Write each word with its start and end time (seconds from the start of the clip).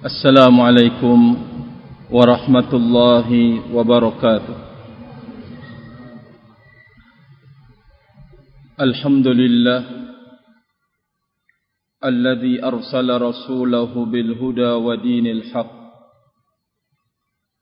السلام 0.00 0.60
عليكم 0.60 1.18
ورحمة 2.10 2.72
الله 2.72 3.28
وبركاته. 3.74 4.56
الحمد 8.80 9.26
لله 9.26 9.84
الذي 12.04 12.64
أرسل 12.64 13.08
رسوله 13.22 13.92
بالهدى 14.06 14.72
ودين 14.72 15.26
الحق 15.26 15.72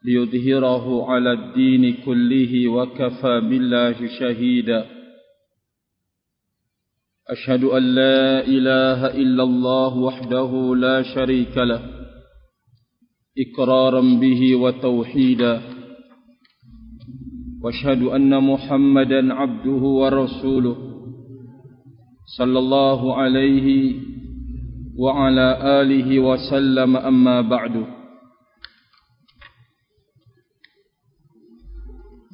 ليظهره 0.05 1.11
على 1.11 1.33
الدين 1.33 1.95
كله 2.07 2.69
وكفى 2.69 3.41
بالله 3.51 3.99
شهيدا. 4.19 4.87
أشهد 7.31 7.65
أن 7.65 7.83
لا 7.83 8.47
إله 8.47 9.07
إلا 9.07 9.43
الله 9.43 9.97
وحده 9.97 10.75
لا 10.77 11.03
شريك 11.03 11.59
له. 11.59 11.98
إقرارا 13.39 14.01
به 14.01 14.57
وتوحيدا. 14.57 15.63
وأشهد 17.63 18.03
أن 18.03 18.45
محمدا 18.45 19.35
عبده 19.35 19.83
ورسوله 20.01 20.77
صلى 22.39 22.59
الله 22.59 23.15
عليه 23.17 23.95
وعلى 24.99 25.59
آله 25.83 26.19
وسلم. 26.19 26.97
أما 26.97 27.41
بعد 27.41 27.85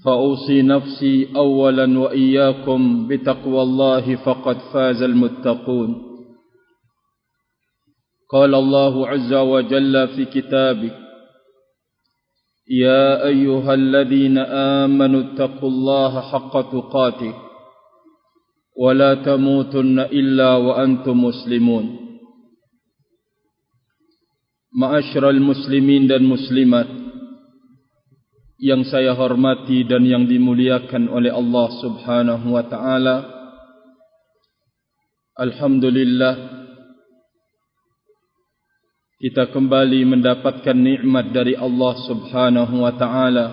فأوصي 0.05 0.63
نفسي 0.63 1.29
أولا 1.37 1.99
وإياكم 1.99 3.09
بتقوى 3.09 3.63
الله 3.63 4.17
فقد 4.17 4.57
فاز 4.73 5.03
المتقون. 5.03 6.03
قال 8.31 8.55
الله 8.55 9.09
عز 9.09 9.33
وجل 9.33 10.09
في 10.09 10.25
كتابه 10.25 11.04
يا 12.70 13.26
أيها 13.26 13.74
الذين 13.74 14.38
آمنوا 14.38 15.22
اتقوا 15.22 15.70
الله 15.70 16.22
حق 16.22 16.54
تقاته 16.72 17.34
ولا 18.78 19.12
تموتن 19.14 20.00
إلا 20.00 20.56
وأنتم 20.56 21.24
مسلمون 21.24 21.86
معاشر 24.74 25.30
المسلمين 25.30 26.12
والمسلمات 26.12 26.90
yang 28.60 28.84
saya 28.84 29.16
hormati 29.16 29.88
dan 29.88 30.04
yang 30.04 30.28
dimuliakan 30.28 31.08
oleh 31.08 31.32
Allah 31.32 31.68
Subhanahu 31.80 32.60
wa 32.60 32.64
taala. 32.68 33.24
Alhamdulillah 35.40 36.53
kita 39.23 39.55
kembali 39.55 40.03
mendapatkan 40.11 40.75
nikmat 40.75 41.31
dari 41.31 41.55
Allah 41.55 41.95
Subhanahu 42.03 42.83
wa 42.83 42.93
taala. 42.99 43.47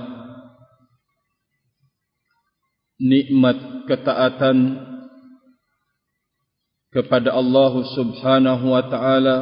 Nikmat 3.01 3.85
ketaatan 3.85 4.57
kepada 6.89 7.33
Allah 7.37 7.73
Subhanahu 7.93 8.65
wa 8.73 8.83
taala 8.89 9.37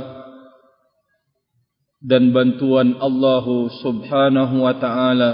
dan 2.04 2.32
bantuan 2.36 3.00
Allah 3.00 3.46
Subhanahu 3.80 4.64
wa 4.64 4.76
taala 4.76 5.32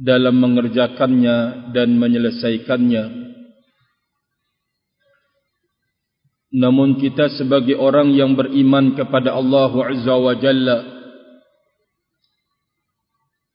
dalam 0.00 0.40
mengerjakannya 0.40 1.68
dan 1.76 2.00
menyelesaikannya. 2.00 3.27
Namun 6.48 6.96
kita 6.96 7.28
sebagai 7.36 7.76
orang 7.76 8.16
yang 8.16 8.32
beriman 8.32 8.96
kepada 8.96 9.36
Allah 9.36 9.68
Azza 9.68 10.16
wa 10.16 10.32
Jalla 10.32 10.78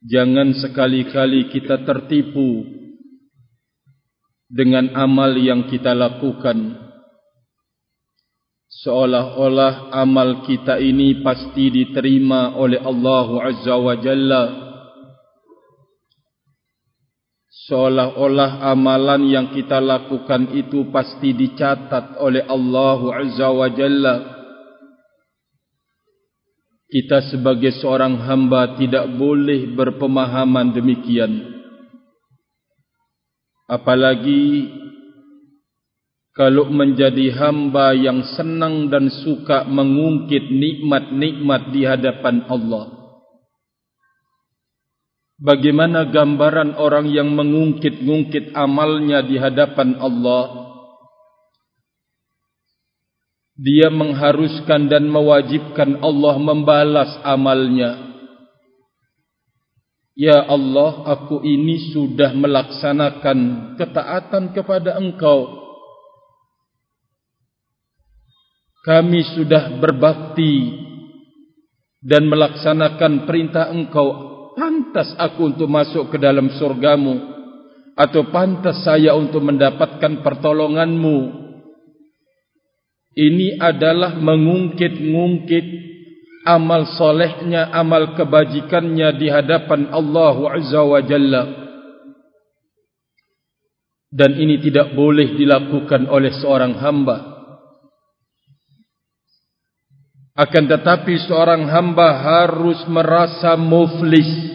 Jangan 0.06 0.54
sekali-kali 0.62 1.50
kita 1.50 1.82
tertipu 1.82 2.62
Dengan 4.46 4.94
amal 4.94 5.34
yang 5.34 5.66
kita 5.66 5.98
lakukan. 5.98 6.78
Seolah-olah 8.70 9.90
amal 9.96 10.46
kita 10.46 10.78
ini 10.78 11.26
pasti 11.26 11.74
diterima 11.74 12.54
oleh 12.54 12.78
Allah 12.78 13.28
Azza 13.50 13.74
wa 13.74 13.96
Jalla 13.98 14.63
Seolah-olah 17.64 18.60
amalan 18.76 19.24
yang 19.32 19.48
kita 19.56 19.80
lakukan 19.80 20.52
itu 20.52 20.92
pasti 20.92 21.32
dicatat 21.32 22.20
oleh 22.20 22.44
Allah 22.44 23.00
Azza 23.24 23.48
wa 23.56 23.72
Jalla. 23.72 24.16
Kita 26.92 27.24
sebagai 27.32 27.72
seorang 27.80 28.20
hamba 28.20 28.76
tidak 28.76 29.08
boleh 29.16 29.72
berpemahaman 29.80 30.76
demikian. 30.76 31.56
Apalagi 33.72 34.68
kalau 36.36 36.68
menjadi 36.68 37.32
hamba 37.38 37.96
yang 37.96 38.28
senang 38.36 38.92
dan 38.92 39.08
suka 39.08 39.64
mengungkit 39.70 40.52
nikmat-nikmat 40.52 41.72
di 41.72 41.82
hadapan 41.88 42.44
Allah. 42.52 43.03
Bagaimana 45.44 46.08
gambaran 46.08 46.80
orang 46.80 47.12
yang 47.12 47.36
mengungkit-ungkit 47.36 48.56
amalnya 48.56 49.20
di 49.28 49.36
hadapan 49.36 50.00
Allah? 50.00 50.72
Dia 53.60 53.92
mengharuskan 53.92 54.88
dan 54.88 55.04
mewajibkan 55.12 56.00
Allah 56.00 56.40
membalas 56.40 57.20
amalnya. 57.28 58.16
Ya 60.16 60.48
Allah, 60.48 61.12
aku 61.12 61.44
ini 61.44 61.92
sudah 61.92 62.32
melaksanakan 62.32 63.40
ketaatan 63.76 64.56
kepada 64.56 64.96
engkau. 64.96 65.60
Kami 68.88 69.28
sudah 69.36 69.76
berbakti 69.76 70.72
dan 72.00 72.32
melaksanakan 72.32 73.28
perintah 73.28 73.68
engkau 73.68 74.33
pantas 74.74 75.14
aku 75.22 75.54
untuk 75.54 75.70
masuk 75.70 76.10
ke 76.10 76.18
dalam 76.18 76.50
surgamu 76.58 77.22
atau 77.94 78.26
pantas 78.34 78.82
saya 78.82 79.14
untuk 79.14 79.46
mendapatkan 79.46 80.26
pertolonganmu 80.26 81.46
ini 83.14 83.62
adalah 83.62 84.18
mengungkit-ungkit 84.18 85.66
amal 86.50 86.90
solehnya, 86.98 87.70
amal 87.70 88.18
kebajikannya 88.18 89.14
di 89.22 89.30
hadapan 89.30 89.94
Allah 89.94 90.34
Azza 90.58 90.82
wa 90.82 90.98
Jalla. 91.06 91.44
Dan 94.10 94.42
ini 94.42 94.58
tidak 94.58 94.98
boleh 94.98 95.38
dilakukan 95.38 96.10
oleh 96.10 96.34
seorang 96.42 96.74
hamba. 96.82 97.18
Akan 100.34 100.66
tetapi 100.66 101.30
seorang 101.30 101.70
hamba 101.70 102.18
harus 102.18 102.82
merasa 102.90 103.54
muflis 103.54 104.54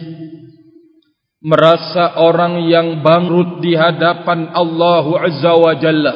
Merasa 1.39 2.19
orang 2.19 2.67
yang 2.67 2.99
bangkrut 2.99 3.63
di 3.63 3.71
hadapan 3.71 4.51
Allah 4.51 5.05
Azza 5.23 5.53
wa 5.55 5.73
Jalla 5.79 6.13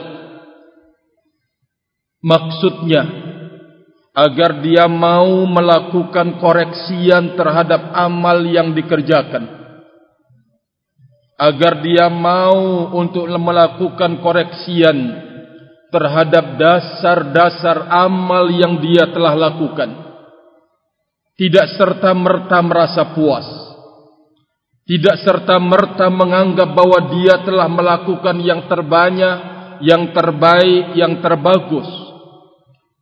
Maksudnya 2.19 3.03
Agar 4.13 4.59
dia 4.61 4.85
mau 4.85 5.47
melakukan 5.47 6.37
koreksian 6.43 7.39
terhadap 7.39 7.95
amal 7.95 8.43
yang 8.45 8.75
dikerjakan 8.75 9.63
Agar 11.39 11.81
dia 11.81 12.07
mau 12.13 12.93
untuk 12.93 13.25
melakukan 13.25 14.21
koreksian 14.21 15.23
terhadap 15.93 16.57
dasar-dasar 16.57 17.85
amal 17.93 18.49
yang 18.49 18.81
dia 18.81 19.13
telah 19.13 19.37
lakukan. 19.37 19.93
Tidak 21.37 21.77
serta-merta 21.77 22.57
merasa 22.65 23.13
puas. 23.13 23.45
Tidak 24.83 25.15
serta-merta 25.23 26.11
menganggap 26.11 26.75
bahwa 26.75 26.99
dia 27.07 27.39
telah 27.47 27.71
melakukan 27.71 28.35
yang 28.43 28.67
terbanyak, 28.67 29.37
yang 29.79 30.11
terbaik, 30.11 30.91
yang 30.99 31.23
terbagus. 31.23 31.87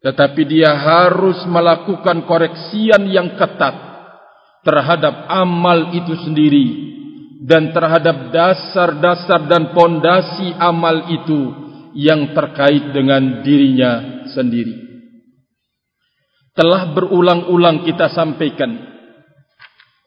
Tetapi 0.01 0.41
dia 0.45 0.77
harus 0.77 1.41
melakukan 1.49 2.25
koreksian 2.29 3.09
yang 3.09 3.33
ketat 3.33 3.73
terhadap 4.61 5.25
amal 5.29 5.89
itu 5.93 6.13
sendiri 6.21 6.67
dan 7.41 7.73
terhadap 7.73 8.29
dasar-dasar 8.29 9.49
dan 9.49 9.73
pondasi 9.73 10.53
amal 10.61 11.09
itu 11.09 11.41
yang 11.97 12.37
terkait 12.37 12.93
dengan 12.93 13.41
dirinya 13.41 14.25
sendiri. 14.29 14.77
Telah 16.53 16.93
berulang-ulang 16.93 17.81
kita 17.89 18.13
sampaikan 18.13 18.90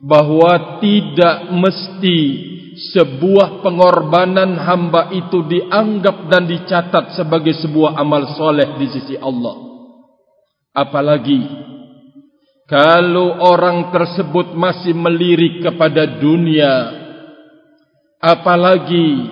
bahawa 0.05 0.85
tidak 0.85 1.49
mesti 1.49 2.19
sebuah 2.93 3.65
pengorbanan 3.65 4.61
hamba 4.61 5.09
itu 5.17 5.41
dianggap 5.49 6.29
dan 6.29 6.45
dicatat 6.45 7.17
sebagai 7.17 7.57
sebuah 7.65 7.97
amal 7.97 8.37
soleh 8.37 8.77
di 8.77 8.87
sisi 8.93 9.17
Allah. 9.17 9.57
Apalagi 10.75 11.41
kalau 12.69 13.41
orang 13.41 13.95
tersebut 13.95 14.53
masih 14.53 14.93
melirik 14.97 15.63
kepada 15.63 16.19
dunia 16.19 17.05
apalagi 18.19 19.29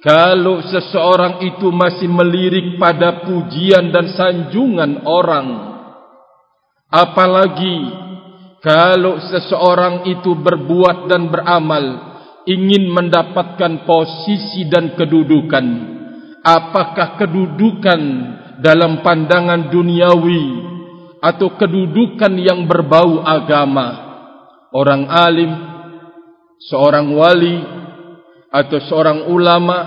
kalau 0.00 0.60
seseorang 0.64 1.44
itu 1.44 1.68
masih 1.72 2.08
melirik 2.08 2.76
pada 2.76 3.24
pujian 3.24 3.88
dan 3.88 4.12
sanjungan 4.12 5.08
orang 5.08 5.48
apalagi 6.92 8.09
kalau 8.60 9.16
seseorang 9.20 10.04
itu 10.08 10.36
berbuat 10.36 11.08
dan 11.08 11.32
beramal 11.32 11.84
ingin 12.44 12.92
mendapatkan 12.92 13.88
posisi 13.88 14.68
dan 14.68 14.96
kedudukan 14.96 15.66
apakah 16.44 17.20
kedudukan 17.20 18.00
dalam 18.60 19.00
pandangan 19.00 19.72
duniawi 19.72 20.44
atau 21.20 21.52
kedudukan 21.56 22.32
yang 22.40 22.64
berbau 22.64 23.20
agama? 23.24 24.08
Orang 24.70 25.10
alim 25.10 25.50
seorang 26.70 27.10
wali 27.10 27.58
atau 28.50 28.78
seorang 28.86 29.26
ulama 29.26 29.78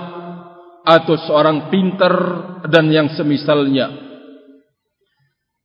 atau 0.84 1.16
seorang 1.16 1.72
pintar 1.72 2.14
dan 2.68 2.92
yang 2.92 3.08
semisalnya 3.16 4.03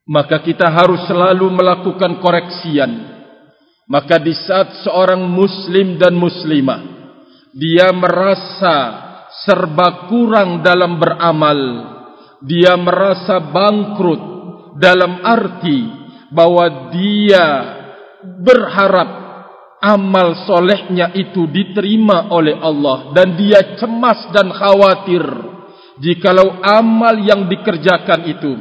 maka 0.09 0.41
kita 0.41 0.73
harus 0.73 1.05
selalu 1.05 1.53
melakukan 1.53 2.17
koreksian. 2.19 3.21
Maka 3.89 4.21
di 4.21 4.37
saat 4.37 4.85
seorang 4.85 5.21
muslim 5.29 5.97
dan 5.97 6.13
muslimah 6.13 6.99
dia 7.57 7.89
merasa 7.97 8.77
serba 9.49 10.09
kurang 10.13 10.61
dalam 10.61 11.01
beramal 11.01 11.61
dia 12.45 12.77
merasa 12.79 13.41
bangkrut 13.41 14.23
dalam 14.79 15.25
arti 15.25 15.89
bahwa 16.31 16.93
dia 16.93 17.47
berharap 18.45 19.11
amal 19.81 20.45
solehnya 20.47 21.15
itu 21.17 21.49
diterima 21.49 22.31
oleh 22.35 22.55
Allah 22.61 23.15
dan 23.15 23.35
dia 23.39 23.79
cemas 23.79 24.29
dan 24.35 24.53
khawatir 24.53 25.23
jikalau 25.99 26.63
amal 26.63 27.15
yang 27.19 27.47
dikerjakan 27.47 28.21
itu 28.27 28.53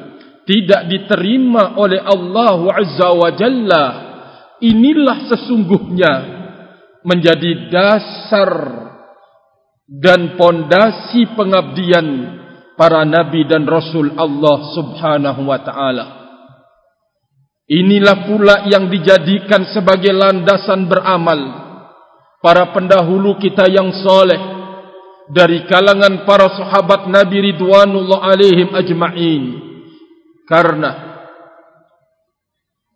tidak 0.48 0.88
diterima 0.88 1.76
oleh 1.76 2.00
Allah 2.00 2.60
Azza 2.72 3.12
wa 3.12 3.30
Jalla 3.36 3.86
inilah 4.64 5.28
sesungguhnya 5.28 6.14
menjadi 7.04 7.68
dasar 7.68 8.52
dan 9.88 10.40
pondasi 10.40 11.36
pengabdian 11.36 12.08
para 12.80 13.04
nabi 13.04 13.44
dan 13.44 13.68
rasul 13.68 14.16
Allah 14.16 14.58
Subhanahu 14.72 15.42
wa 15.44 15.60
taala. 15.64 16.06
Inilah 17.68 18.18
pula 18.24 18.56
yang 18.72 18.88
dijadikan 18.88 19.68
sebagai 19.76 20.16
landasan 20.16 20.88
beramal 20.88 21.68
para 22.40 22.72
pendahulu 22.72 23.36
kita 23.36 23.68
yang 23.68 23.92
soleh 23.92 24.40
dari 25.28 25.68
kalangan 25.68 26.24
para 26.24 26.48
sahabat 26.56 27.12
Nabi 27.12 27.52
ridwanullah 27.52 28.24
alaihim 28.24 28.72
ajma'in 28.72 29.67
karena 30.48 31.20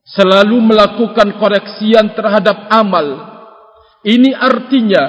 selalu 0.07 0.57
melakukan 0.63 1.35
koreksian 1.37 2.15
terhadap 2.15 2.71
amal 2.71 3.07
ini 4.01 4.33
artinya 4.33 5.03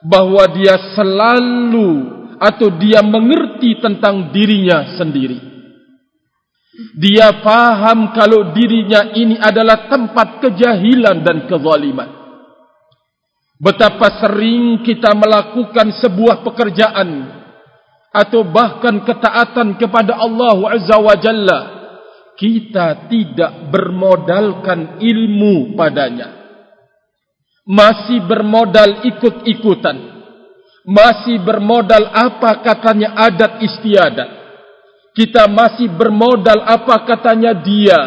bahwa 0.00 0.46
dia 0.54 0.78
selalu 0.96 2.16
atau 2.40 2.68
dia 2.80 3.04
mengerti 3.04 3.80
tentang 3.80 4.32
dirinya 4.32 4.96
sendiri. 4.96 5.40
Dia 6.96 7.40
faham 7.40 8.12
kalau 8.12 8.52
dirinya 8.52 9.16
ini 9.16 9.40
adalah 9.40 9.88
tempat 9.88 10.44
kejahilan 10.44 11.24
dan 11.24 11.48
kezaliman. 11.48 12.08
Betapa 13.56 14.20
sering 14.20 14.84
kita 14.84 15.16
melakukan 15.16 15.96
sebuah 16.04 16.44
pekerjaan 16.44 17.08
atau 18.16 18.48
bahkan 18.48 19.04
ketaatan 19.04 19.76
kepada 19.76 20.16
Allah 20.16 20.56
Azza 20.72 20.96
wa 20.96 21.16
Jalla 21.20 21.60
kita 22.40 23.12
tidak 23.12 23.68
bermodalkan 23.68 24.96
ilmu 25.04 25.76
padanya 25.76 26.32
masih 27.68 28.24
bermodal 28.24 29.04
ikut-ikutan 29.04 30.16
masih 30.86 31.42
bermodal 31.42 32.06
apa 32.14 32.62
katanya 32.62 33.18
adat 33.18 33.58
istiadat. 33.58 34.30
Kita 35.18 35.50
masih 35.50 35.90
bermodal 35.90 36.62
apa 36.62 37.02
katanya 37.02 37.58
dia, 37.58 37.98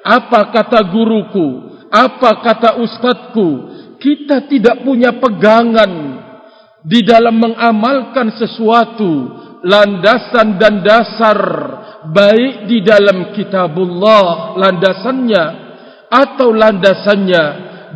apa 0.00 0.48
kata 0.48 0.80
guruku, 0.88 1.76
apa 1.92 2.40
kata 2.40 2.80
ustadku. 2.80 3.76
Kita 4.00 4.48
tidak 4.48 4.80
punya 4.86 5.12
pegangan 5.20 5.92
di 6.84 7.04
dalam 7.04 7.36
mengamalkan 7.36 8.32
sesuatu 8.36 9.43
landasan 9.64 10.60
dan 10.60 10.84
dasar 10.84 11.38
baik 12.12 12.68
di 12.68 12.84
dalam 12.84 13.32
kitabullah 13.32 14.54
landasannya 14.60 15.44
atau 16.12 16.52
landasannya 16.52 17.44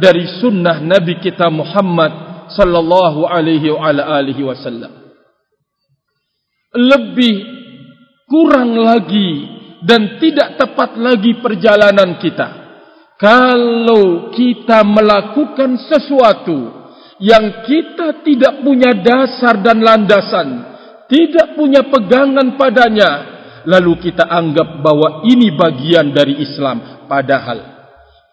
dari 0.01 0.25
sunnah 0.41 0.81
Nabi 0.81 1.21
kita 1.21 1.53
Muhammad 1.53 2.13
sallallahu 2.57 3.29
alaihi 3.29 3.69
wa 3.69 3.93
alihi 3.93 4.43
wasallam. 4.43 4.93
Lebih 6.73 7.37
kurang 8.29 8.77
lagi 8.77 9.31
dan 9.85 10.19
tidak 10.21 10.57
tepat 10.57 10.97
lagi 10.97 11.39
perjalanan 11.39 12.17
kita 12.19 12.69
kalau 13.19 14.31
kita 14.31 14.87
melakukan 14.87 15.75
sesuatu 15.91 16.79
yang 17.19 17.67
kita 17.67 18.23
tidak 18.23 18.63
punya 18.63 18.95
dasar 18.95 19.59
dan 19.59 19.83
landasan, 19.83 20.68
tidak 21.09 21.57
punya 21.57 21.89
pegangan 21.89 22.55
padanya, 22.61 23.11
lalu 23.65 23.97
kita 23.99 24.29
anggap 24.29 24.85
bahwa 24.85 25.25
ini 25.25 25.57
bagian 25.57 26.13
dari 26.13 26.39
Islam. 26.45 27.09
Padahal 27.09 27.59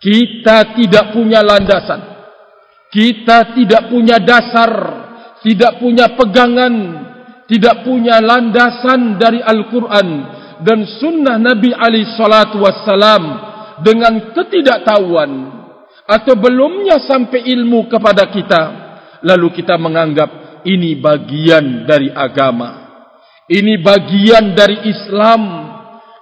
kita 0.04 0.76
tidak 0.76 1.16
punya 1.16 1.40
landasan 1.40 2.16
kita 2.96 3.52
tidak 3.52 3.92
punya 3.92 4.24
dasar, 4.24 4.72
tidak 5.44 5.84
punya 5.84 6.16
pegangan, 6.16 6.74
tidak 7.44 7.84
punya 7.84 8.24
landasan 8.24 9.20
dari 9.20 9.44
Al-Quran 9.44 10.08
dan 10.64 10.88
Sunnah 10.88 11.36
Nabi 11.36 11.76
Ali 11.76 12.08
Shallallahu 12.08 12.64
Wasallam 12.64 13.24
dengan 13.84 14.32
ketidaktahuan 14.32 15.32
atau 16.08 16.40
belumnya 16.40 17.04
sampai 17.04 17.44
ilmu 17.44 17.92
kepada 17.92 18.32
kita, 18.32 18.62
lalu 19.28 19.52
kita 19.52 19.76
menganggap 19.76 20.30
ini 20.66 20.98
bagian 20.98 21.86
dari 21.86 22.10
agama, 22.10 22.86
ini 23.46 23.78
bagian 23.80 24.58
dari 24.58 24.90
Islam, 24.90 25.42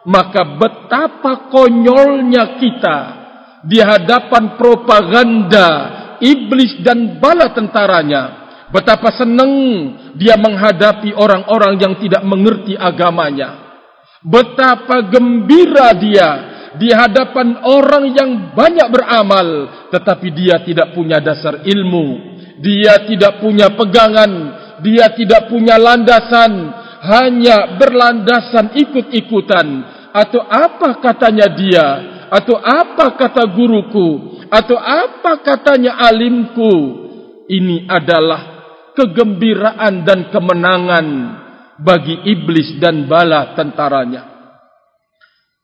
maka 0.03 0.59
betapa 0.59 1.47
konyolnya 1.47 2.59
kita 2.59 2.97
di 3.63 3.79
hadapan 3.79 4.59
propaganda 4.59 5.69
iblis 6.19 6.83
dan 6.83 7.19
bala 7.19 7.55
tentaranya. 7.55 8.43
Betapa 8.73 9.13
senang 9.13 9.53
dia 10.17 10.33
menghadapi 10.33 11.13
orang-orang 11.13 11.77
yang 11.77 11.93
tidak 12.01 12.25
mengerti 12.25 12.73
agamanya. 12.73 13.77
Betapa 14.25 15.05
gembira 15.13 15.93
dia 15.93 16.29
di 16.73 16.89
hadapan 16.89 17.61
orang 17.61 18.09
yang 18.17 18.29
banyak 18.57 18.87
beramal 18.89 19.47
tetapi 19.93 20.27
dia 20.33 20.57
tidak 20.65 20.97
punya 20.97 21.21
dasar 21.21 21.61
ilmu 21.61 22.32
dia 22.63 23.03
tidak 23.03 23.43
punya 23.43 23.67
pegangan 23.75 24.63
dia 24.83 25.15
tidak 25.15 25.47
punya 25.47 25.79
landasan 25.79 26.51
hanya 27.03 27.79
berlandasan 27.79 28.75
ikut-ikutan. 28.75 29.67
Atau 30.13 30.43
apa 30.43 30.99
katanya 30.99 31.47
dia? 31.49 31.87
Atau 32.29 32.59
apa 32.59 33.15
kata 33.17 33.47
guruku? 33.49 34.39
Atau 34.51 34.77
apa 34.77 35.41
katanya 35.41 35.97
alimku? 36.03 37.01
Ini 37.49 37.89
adalah 37.89 38.41
kegembiraan 38.93 40.05
dan 40.05 40.29
kemenangan 40.29 41.07
bagi 41.81 42.13
iblis 42.29 42.77
dan 42.77 43.09
bala 43.09 43.57
tentaranya. 43.57 44.29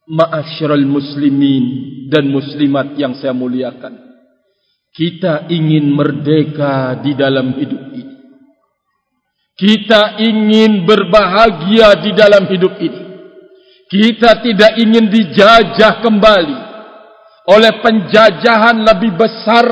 Ma'asyiral 0.10 0.90
muslimin 0.90 1.66
dan 2.10 2.26
muslimat 2.34 2.98
yang 2.98 3.14
saya 3.22 3.30
muliakan 3.30 4.09
kita 5.00 5.48
ingin 5.48 5.96
merdeka 5.96 7.00
di 7.00 7.16
dalam 7.16 7.56
hidup 7.56 7.84
ini. 7.96 8.16
Kita 9.56 10.20
ingin 10.20 10.84
berbahagia 10.84 12.04
di 12.04 12.12
dalam 12.12 12.44
hidup 12.52 12.76
ini. 12.84 13.08
Kita 13.88 14.44
tidak 14.44 14.76
ingin 14.76 15.08
dijajah 15.08 16.04
kembali 16.04 16.60
oleh 17.48 17.80
penjajahan 17.80 18.84
lebih 18.84 19.16
besar 19.16 19.68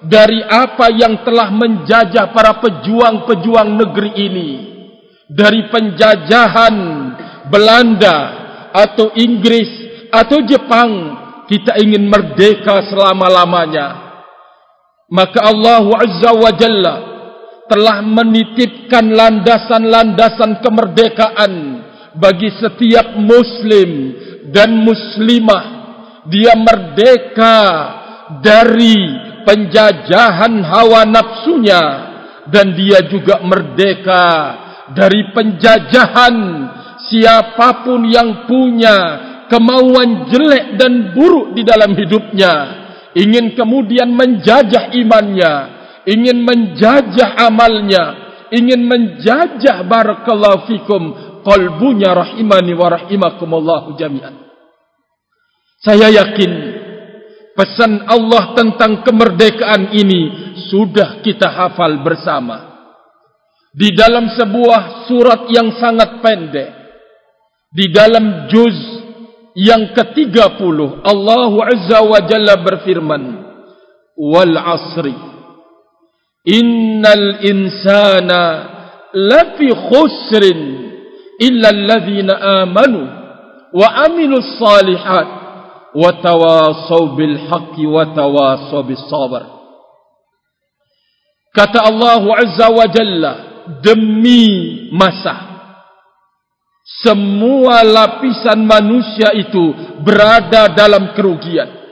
dari 0.00 0.40
apa 0.40 0.88
yang 0.88 1.20
telah 1.28 1.52
menjajah 1.52 2.32
para 2.32 2.56
pejuang-pejuang 2.56 3.68
negeri 3.84 4.12
ini. 4.16 4.50
Dari 5.28 5.68
penjajahan 5.68 6.76
Belanda 7.52 8.18
atau 8.72 9.12
Inggris 9.12 9.68
atau 10.08 10.40
Jepang 10.44 10.90
kita 11.52 11.76
ingin 11.84 12.08
merdeka 12.08 12.80
selama-lamanya. 12.88 14.11
Maka 15.12 15.44
Allah 15.44 15.84
Azza 16.00 16.32
wa 16.32 16.50
Jalla 16.56 16.94
telah 17.68 18.00
menitipkan 18.00 19.12
landasan-landasan 19.12 20.64
kemerdekaan 20.64 21.52
bagi 22.16 22.48
setiap 22.56 23.20
muslim 23.20 24.16
dan 24.56 24.72
muslimah. 24.80 25.64
Dia 26.32 26.56
merdeka 26.56 27.58
dari 28.40 28.96
penjajahan 29.44 30.64
hawa 30.64 31.04
nafsunya 31.04 31.82
dan 32.48 32.72
dia 32.72 33.04
juga 33.12 33.44
merdeka 33.44 34.24
dari 34.96 35.28
penjajahan 35.36 36.36
siapapun 37.12 38.08
yang 38.08 38.48
punya 38.48 38.96
kemauan 39.52 40.32
jelek 40.32 40.80
dan 40.80 41.12
buruk 41.12 41.52
di 41.52 41.62
dalam 41.68 41.92
hidupnya 41.92 42.81
ingin 43.18 43.56
kemudian 43.56 44.12
menjajah 44.12 44.92
imannya 44.96 45.52
ingin 46.06 46.42
menjajah 46.42 47.46
amalnya 47.46 48.04
ingin 48.52 48.84
menjajah 48.84 49.86
barakallahu 49.88 50.68
fikum 50.68 51.02
qalbunya 51.42 52.12
rahimani 52.12 52.72
wa 52.76 52.88
rahimakumullah 52.92 53.96
jami'an. 53.96 54.36
Saya 55.82 56.14
yakin 56.14 56.52
pesan 57.58 58.06
Allah 58.06 58.54
tentang 58.54 59.02
kemerdekaan 59.02 59.90
ini 59.90 60.54
sudah 60.70 61.24
kita 61.24 61.50
hafal 61.50 62.04
bersama. 62.06 62.70
Di 63.72 63.88
dalam 63.96 64.28
sebuah 64.36 65.08
surat 65.08 65.48
yang 65.48 65.72
sangat 65.80 66.20
pendek 66.20 66.70
di 67.72 67.88
dalam 67.88 68.52
juz 68.52 68.76
yang 69.54 69.92
ketiga 69.92 70.56
puluh 70.56 71.00
Allah 71.04 71.52
Azza 71.68 72.00
wa 72.04 72.18
Jalla 72.24 72.56
berfirman 72.60 73.22
wal 74.16 74.56
asri 74.56 75.12
innal 76.48 77.40
insana 77.44 78.40
lafi 79.12 79.68
khusrin 79.68 80.58
illa 81.36 81.68
alladhina 81.68 82.64
amanu 82.64 83.02
wa 83.76 83.86
amilus 84.08 84.56
salihat 84.56 85.28
wa 85.92 86.08
tawasaw 86.24 87.12
bil 87.16 87.36
haqqi 87.48 87.84
wa 87.84 88.08
tawasaw 88.08 88.80
bis 88.88 89.00
sabr 89.12 89.44
kata 91.52 91.78
Allah 91.92 92.24
Azza 92.40 92.72
wa 92.72 92.86
Jalla 92.88 93.32
demi 93.84 94.88
masa 94.96 95.51
semua 97.02 97.82
lapisan 97.82 98.62
manusia 98.62 99.34
itu 99.34 99.74
berada 100.06 100.70
dalam 100.70 101.12
kerugian. 101.12 101.82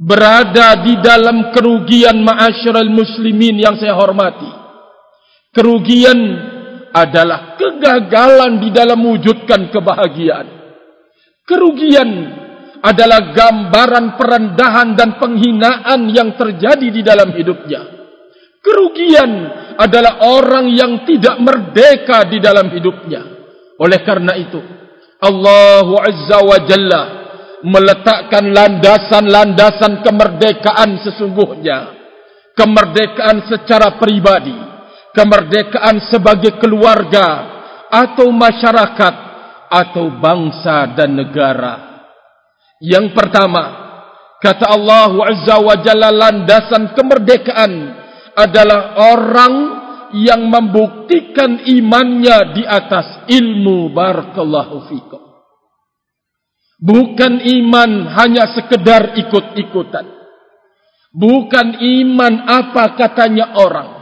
Berada 0.00 0.80
di 0.80 0.96
dalam 1.04 1.52
kerugian 1.52 2.24
ma'asyiral 2.24 2.88
muslimin 2.88 3.60
yang 3.60 3.76
saya 3.76 3.92
hormati. 3.92 4.48
Kerugian 5.52 6.16
adalah 6.94 7.58
kegagalan 7.60 8.64
di 8.64 8.72
dalam 8.72 8.96
wujudkan 8.96 9.68
kebahagiaan. 9.68 10.46
Kerugian 11.44 12.10
adalah 12.80 13.36
gambaran 13.36 14.16
perendahan 14.16 14.96
dan 14.96 15.20
penghinaan 15.20 16.08
yang 16.08 16.32
terjadi 16.32 16.88
di 16.88 17.04
dalam 17.04 17.36
hidupnya 17.36 17.99
Kerugian 18.60 19.30
adalah 19.80 20.20
orang 20.28 20.68
yang 20.68 21.08
tidak 21.08 21.40
merdeka 21.40 22.28
di 22.28 22.38
dalam 22.44 22.68
hidupnya. 22.68 23.24
Oleh 23.80 24.04
karena 24.04 24.36
itu, 24.36 24.60
Allah 25.20 25.88
Azza 26.04 26.38
wa 26.44 26.58
Jalla 26.68 27.02
meletakkan 27.64 28.52
landasan-landasan 28.52 30.04
kemerdekaan 30.04 31.00
sesungguhnya. 31.00 31.96
Kemerdekaan 32.52 33.48
secara 33.48 33.96
pribadi, 33.96 34.52
kemerdekaan 35.16 36.12
sebagai 36.12 36.60
keluarga 36.60 37.48
atau 37.88 38.28
masyarakat 38.28 39.14
atau 39.72 40.12
bangsa 40.20 40.92
dan 40.92 41.16
negara. 41.16 42.04
Yang 42.84 43.16
pertama, 43.16 43.64
kata 44.44 44.68
Allah 44.68 45.12
Azza 45.32 45.56
wa 45.56 45.76
Jalla 45.80 46.12
landasan 46.12 46.92
kemerdekaan 46.92 47.99
adalah 48.40 48.96
orang 49.12 49.54
yang 50.16 50.50
membuktikan 50.50 51.62
imannya 51.62 52.56
di 52.58 52.62
atas 52.66 53.30
ilmu 53.30 53.94
barakallahu 53.94 54.90
fikum. 54.90 55.22
Bukan 56.80 57.44
iman 57.44 58.08
hanya 58.16 58.50
sekedar 58.56 59.14
ikut-ikutan. 59.20 60.08
Bukan 61.12 61.76
iman 61.76 62.34
apa 62.48 62.96
katanya 62.96 63.52
orang. 63.60 64.00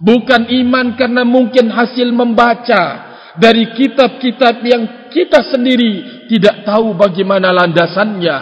Bukan 0.00 0.48
iman 0.48 0.96
karena 0.96 1.28
mungkin 1.28 1.68
hasil 1.68 2.08
membaca 2.08 3.12
dari 3.36 3.76
kitab-kitab 3.76 4.64
yang 4.64 4.82
kita 5.12 5.44
sendiri 5.52 6.24
tidak 6.32 6.64
tahu 6.64 6.96
bagaimana 6.96 7.52
landasannya, 7.52 8.36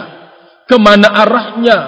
kemana 0.71 1.07
arahnya, 1.19 1.79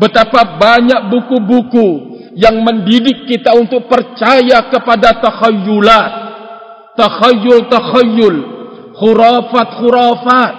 betapa 0.00 0.56
banyak 0.56 1.12
buku-buku 1.12 2.13
yang 2.34 2.66
mendidik 2.66 3.30
kita 3.30 3.54
untuk 3.54 3.86
percaya 3.86 4.66
kepada 4.66 5.22
takhayulat. 5.22 6.12
Takhayul-takhayul 6.94 8.36
khurafat-khurafat 8.94 10.54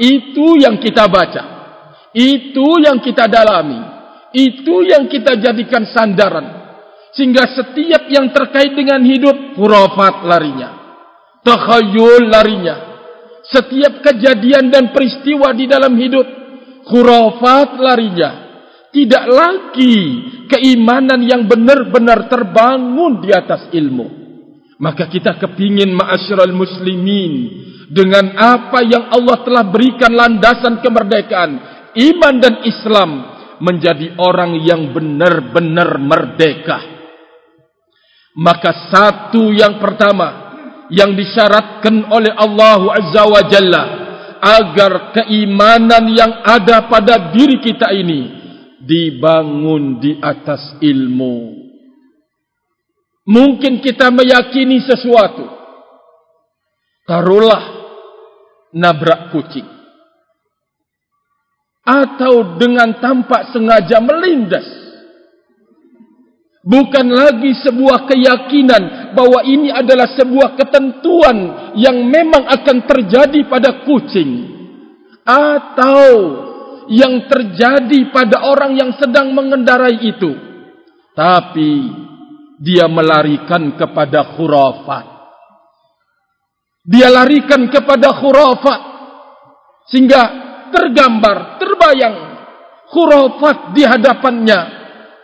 itu 0.00 0.46
yang 0.60 0.80
kita 0.80 1.08
baca. 1.08 1.44
Itu 2.12 2.80
yang 2.80 3.00
kita 3.00 3.28
dalami. 3.28 3.80
Itu 4.32 4.84
yang 4.84 5.08
kita 5.08 5.36
jadikan 5.40 5.88
sandaran. 5.88 6.46
Sehingga 7.12 7.44
setiap 7.56 8.08
yang 8.12 8.28
terkait 8.32 8.72
dengan 8.76 9.00
hidup 9.00 9.56
khurafat 9.56 10.24
larinya. 10.28 10.76
Takhayul 11.40 12.28
larinya. 12.28 12.76
Setiap 13.48 14.04
kejadian 14.04 14.68
dan 14.68 14.92
peristiwa 14.92 15.56
di 15.56 15.64
dalam 15.64 15.96
hidup 15.96 16.26
khurafat 16.84 17.80
larinya 17.80 18.47
tidak 18.92 19.24
lagi 19.28 19.96
keimanan 20.48 21.20
yang 21.24 21.44
benar-benar 21.44 22.26
terbangun 22.32 23.20
di 23.20 23.30
atas 23.32 23.68
ilmu. 23.72 24.06
Maka 24.78 25.10
kita 25.10 25.36
kepingin 25.42 25.90
ma'asyiral 25.90 26.54
muslimin 26.54 27.32
dengan 27.90 28.32
apa 28.38 28.80
yang 28.86 29.10
Allah 29.10 29.42
telah 29.42 29.64
berikan 29.66 30.12
landasan 30.14 30.80
kemerdekaan, 30.80 31.50
iman 31.98 32.34
dan 32.38 32.54
Islam 32.62 33.10
menjadi 33.58 34.14
orang 34.22 34.54
yang 34.62 34.94
benar-benar 34.94 35.98
merdeka. 35.98 36.78
Maka 38.38 38.94
satu 38.94 39.50
yang 39.50 39.82
pertama 39.82 40.54
yang 40.94 41.10
disyaratkan 41.18 42.06
oleh 42.06 42.32
Allah 42.38 42.80
Azza 43.02 43.22
wa 43.26 43.42
Jalla 43.50 43.84
agar 44.38 45.10
keimanan 45.10 46.06
yang 46.14 46.46
ada 46.46 46.86
pada 46.86 47.34
diri 47.34 47.58
kita 47.58 47.90
ini 47.90 48.37
dibangun 48.82 49.98
di 49.98 50.18
atas 50.22 50.78
ilmu. 50.78 51.66
Mungkin 53.28 53.84
kita 53.84 54.08
meyakini 54.08 54.80
sesuatu. 54.80 55.44
Taruhlah 57.04 57.64
nabrak 58.72 59.32
kucing. 59.36 59.68
Atau 61.84 62.56
dengan 62.60 62.96
tampak 63.00 63.52
sengaja 63.52 64.00
melindas. 64.00 64.68
Bukan 66.68 67.06
lagi 67.08 67.56
sebuah 67.64 68.04
keyakinan 68.04 69.12
bahwa 69.16 69.40
ini 69.40 69.72
adalah 69.72 70.12
sebuah 70.12 70.52
ketentuan 70.52 71.36
yang 71.80 71.96
memang 72.12 72.44
akan 72.44 72.84
terjadi 72.84 73.40
pada 73.48 73.88
kucing. 73.88 74.56
Atau 75.24 76.12
yang 76.88 77.28
terjadi 77.28 78.08
pada 78.08 78.48
orang 78.48 78.76
yang 78.76 78.90
sedang 78.96 79.36
mengendarai 79.36 80.00
itu. 80.00 80.32
Tapi 81.12 81.72
dia 82.58 82.88
melarikan 82.88 83.76
kepada 83.76 84.34
khurafat. 84.34 85.06
Dia 86.88 87.12
larikan 87.12 87.68
kepada 87.68 88.16
khurafat. 88.16 88.80
Sehingga 89.92 90.22
tergambar, 90.72 91.60
terbayang 91.60 92.16
khurafat 92.88 93.76
di 93.76 93.82
hadapannya. 93.84 94.60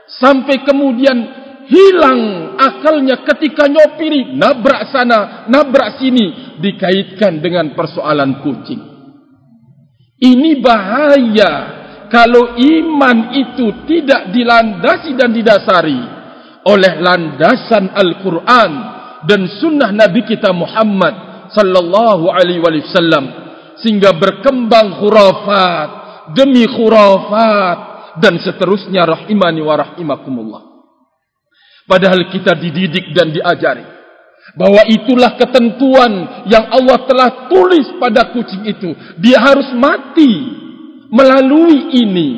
Sampai 0.04 0.61
kemudian 0.62 1.16
hilang 1.64 2.54
akalnya 2.61 3.25
ketika 3.25 3.64
nyopiri. 3.66 4.37
Nabrak 4.37 4.92
sana, 4.92 5.49
nabrak 5.49 5.97
sini. 5.97 6.59
Dikaitkan 6.61 7.40
dengan 7.40 7.73
persoalan 7.73 8.44
kucing. 8.44 8.93
Ini 10.24 10.64
bahaya 10.64 11.52
kalau 12.08 12.56
iman 12.56 13.36
itu 13.36 13.84
tidak 13.84 14.32
dilandasi 14.32 15.12
dan 15.12 15.36
didasari 15.36 16.00
oleh 16.64 16.92
landasan 16.96 17.92
Al-Quran 17.92 18.72
dan 19.28 19.40
sunnah 19.60 19.92
Nabi 19.92 20.24
kita 20.24 20.48
Muhammad 20.56 21.48
sallallahu 21.52 22.32
alaihi 22.32 22.64
wasallam 22.64 23.24
sehingga 23.84 24.16
berkembang 24.16 24.96
khurafat 24.96 25.88
demi 26.32 26.64
khurafat 26.64 27.78
dan 28.24 28.40
seterusnya 28.40 29.04
rahimani 29.04 29.60
wa 29.60 29.76
rahimakumullah. 29.76 30.62
Padahal 31.84 32.32
kita 32.32 32.56
dididik 32.56 33.12
dan 33.12 33.28
diajari 33.28 33.93
bahwa 34.52 34.84
itulah 34.84 35.40
ketentuan 35.40 36.44
yang 36.44 36.68
Allah 36.68 37.00
telah 37.08 37.48
tulis 37.48 37.96
pada 37.96 38.28
kucing 38.36 38.68
itu. 38.68 38.92
Dia 39.16 39.40
harus 39.40 39.72
mati 39.72 40.32
melalui 41.08 41.96
ini. 41.96 42.30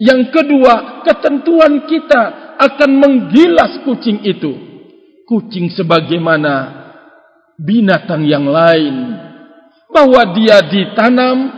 Yang 0.00 0.32
kedua, 0.32 1.04
ketentuan 1.04 1.84
kita 1.84 2.56
akan 2.56 2.90
menggilas 2.96 3.84
kucing 3.84 4.24
itu. 4.24 4.56
Kucing 5.28 5.68
sebagaimana 5.76 6.54
binatang 7.60 8.24
yang 8.24 8.48
lain. 8.48 8.96
Bahwa 9.92 10.32
dia 10.32 10.64
ditanam 10.64 11.52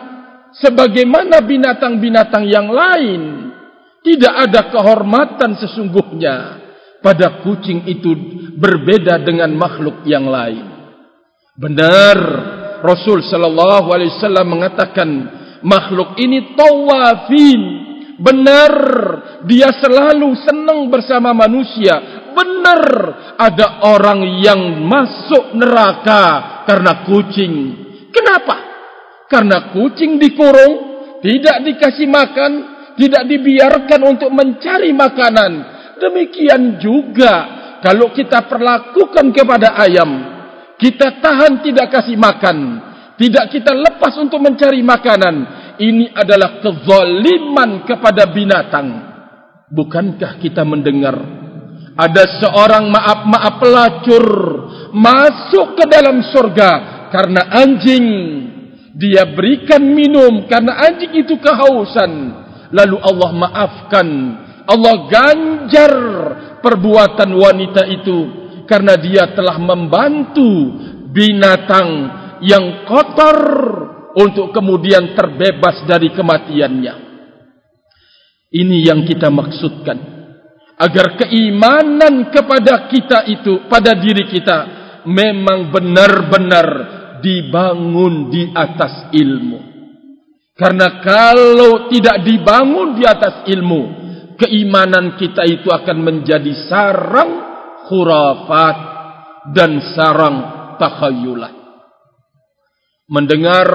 sebagaimana 0.58 1.40
binatang-binatang 1.46 2.44
yang 2.50 2.68
lain. 2.68 3.22
Tidak 4.00 4.34
ada 4.48 4.72
kehormatan 4.72 5.60
sesungguhnya 5.60 6.59
pada 7.00 7.42
kucing 7.44 7.88
itu 7.88 8.12
berbeda 8.56 9.20
dengan 9.24 9.52
makhluk 9.56 10.04
yang 10.04 10.28
lain. 10.28 10.64
Benar 11.56 12.18
Rasul 12.80 13.20
sallallahu 13.24 13.92
alaihi 13.92 14.12
wasallam 14.16 14.46
mengatakan 14.48 15.08
makhluk 15.64 16.16
ini 16.20 16.56
tawafin. 16.56 17.62
Benar 18.20 18.72
dia 19.48 19.72
selalu 19.80 20.36
senang 20.44 20.92
bersama 20.92 21.32
manusia. 21.32 21.96
Benar 22.36 22.82
ada 23.40 23.80
orang 23.88 24.20
yang 24.44 24.60
masuk 24.84 25.56
neraka 25.56 26.64
karena 26.68 27.08
kucing. 27.08 27.54
Kenapa? 28.12 28.56
Karena 29.24 29.72
kucing 29.72 30.20
dikurung, 30.20 30.72
tidak 31.24 31.64
dikasih 31.64 32.08
makan, 32.12 32.52
tidak 33.00 33.24
dibiarkan 33.24 34.00
untuk 34.04 34.30
mencari 34.36 34.92
makanan. 34.92 35.79
Demikian 36.00 36.80
juga 36.80 37.34
kalau 37.84 38.12
kita 38.16 38.48
perlakukan 38.48 39.32
kepada 39.36 39.76
ayam, 39.76 40.10
kita 40.80 41.20
tahan 41.20 41.60
tidak 41.60 41.92
kasih 41.92 42.16
makan, 42.16 42.80
tidak 43.20 43.52
kita 43.52 43.76
lepas 43.76 44.16
untuk 44.16 44.40
mencari 44.40 44.80
makanan. 44.80 45.36
Ini 45.80 46.12
adalah 46.12 46.60
kezaliman 46.60 47.88
kepada 47.88 48.28
binatang. 48.32 48.88
Bukankah 49.72 50.36
kita 50.40 50.60
mendengar 50.66 51.40
ada 52.00 52.24
seorang 52.40 52.88
maaf-maaf 52.88 53.54
pelacur 53.60 54.24
masuk 54.96 55.76
ke 55.76 55.84
dalam 55.84 56.24
surga 56.32 56.70
karena 57.12 57.42
anjing 57.60 58.06
dia 58.96 59.28
berikan 59.28 59.84
minum 59.84 60.48
karena 60.48 60.80
anjing 60.86 61.12
itu 61.12 61.36
kehausan 61.36 62.10
lalu 62.72 62.96
Allah 63.04 63.30
maafkan 63.36 64.08
Allah 64.70 65.10
ganjar 65.10 65.94
perbuatan 66.62 67.30
wanita 67.34 67.82
itu 67.90 68.18
karena 68.70 68.94
dia 68.94 69.34
telah 69.34 69.58
membantu 69.58 70.78
binatang 71.10 71.88
yang 72.46 72.86
kotor 72.86 73.38
untuk 74.14 74.54
kemudian 74.54 75.18
terbebas 75.18 75.82
dari 75.90 76.14
kematiannya 76.14 76.94
ini 78.50 78.82
yang 78.86 79.06
kita 79.06 79.30
maksudkan 79.30 79.98
agar 80.80 81.20
keimanan 81.20 82.32
kepada 82.32 82.90
kita 82.90 83.28
itu 83.30 83.68
pada 83.70 83.94
diri 83.94 84.26
kita 84.26 84.58
memang 85.06 85.70
benar-benar 85.70 86.68
dibangun 87.20 88.32
di 88.32 88.48
atas 88.50 89.12
ilmu. 89.12 89.60
Karena 90.56 91.00
kalau 91.00 91.88
tidak 91.88 92.24
dibangun 92.24 92.96
di 92.96 93.04
atas 93.04 93.48
ilmu, 93.48 93.99
keimanan 94.40 95.20
kita 95.20 95.44
itu 95.44 95.68
akan 95.68 95.98
menjadi 96.00 96.52
sarang 96.66 97.32
khurafat 97.86 98.78
dan 99.52 99.78
sarang 99.92 100.36
takhayulat. 100.80 101.52
Mendengar 103.10 103.68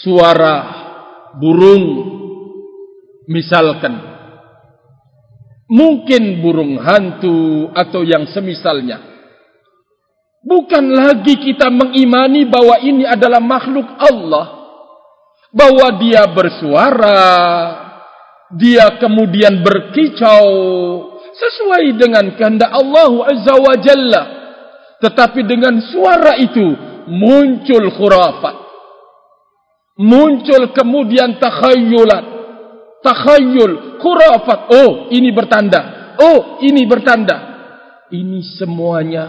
suara 0.00 0.56
burung 1.36 1.84
misalkan 3.28 4.00
mungkin 5.68 6.40
burung 6.40 6.80
hantu 6.80 7.68
atau 7.74 8.02
yang 8.02 8.26
semisalnya 8.32 9.10
Bukan 10.40 10.84
lagi 10.96 11.36
kita 11.36 11.68
mengimani 11.68 12.48
bahwa 12.48 12.80
ini 12.80 13.04
adalah 13.04 13.44
makhluk 13.44 13.84
Allah. 14.00 14.46
Bahwa 15.52 16.00
dia 16.00 16.24
bersuara. 16.32 17.20
Dia 18.54 18.98
kemudian 18.98 19.62
berkicau. 19.62 20.46
Sesuai 21.30 21.94
dengan 21.94 22.34
kehendak 22.34 22.74
Allah 22.74 23.12
Azza 23.30 23.54
wa 23.54 23.74
Jalla. 23.78 24.22
Tetapi 25.00 25.40
dengan 25.46 25.78
suara 25.80 26.36
itu 26.36 26.66
muncul 27.08 27.88
khurafat. 27.94 28.56
Muncul 30.00 30.74
kemudian 30.74 31.38
takhayulat. 31.38 32.24
Takhayul, 33.00 33.96
khurafat. 34.02 34.60
Oh 34.76 35.08
ini 35.08 35.32
bertanda. 35.32 36.12
Oh 36.20 36.60
ini 36.60 36.84
bertanda. 36.84 37.36
Ini 38.10 38.42
semuanya 38.58 39.24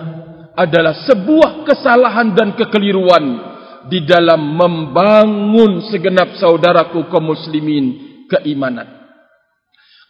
adalah 0.57 1.07
sebuah 1.07 1.63
kesalahan 1.63 2.35
dan 2.35 2.57
kekeliruan 2.59 3.23
di 3.87 4.03
dalam 4.03 4.57
membangun 4.57 5.87
segenap 5.87 6.35
saudaraku 6.35 7.07
kaum 7.07 7.31
muslimin 7.31 7.85
keimanan. 8.27 9.00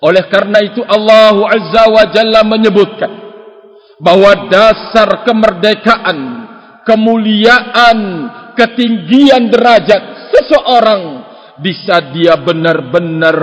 Oleh 0.02 0.26
karena 0.34 0.58
itu 0.66 0.82
Allah 0.82 1.38
Azza 1.46 1.86
wa 1.94 2.06
Jalla 2.10 2.42
menyebutkan 2.42 3.12
bahwa 4.02 4.50
dasar 4.50 5.22
kemerdekaan, 5.22 6.20
kemuliaan, 6.90 8.00
ketinggian 8.58 9.54
derajat 9.54 10.34
seseorang 10.34 11.22
bisa 11.62 12.10
dia 12.18 12.34
benar-benar 12.42 13.38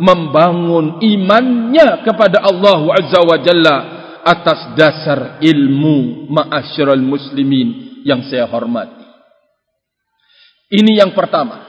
membangun 0.00 1.04
imannya 1.04 2.00
kepada 2.08 2.48
Allah 2.48 2.80
Azza 2.96 3.20
wa 3.20 3.36
Jalla 3.44 3.76
atas 4.24 4.72
dasar 4.72 5.36
ilmu 5.44 6.28
ma'asyiral 6.32 7.04
muslimin 7.04 8.00
yang 8.08 8.24
saya 8.24 8.48
hormati. 8.48 9.04
Ini 10.72 11.04
yang 11.04 11.12
pertama. 11.12 11.60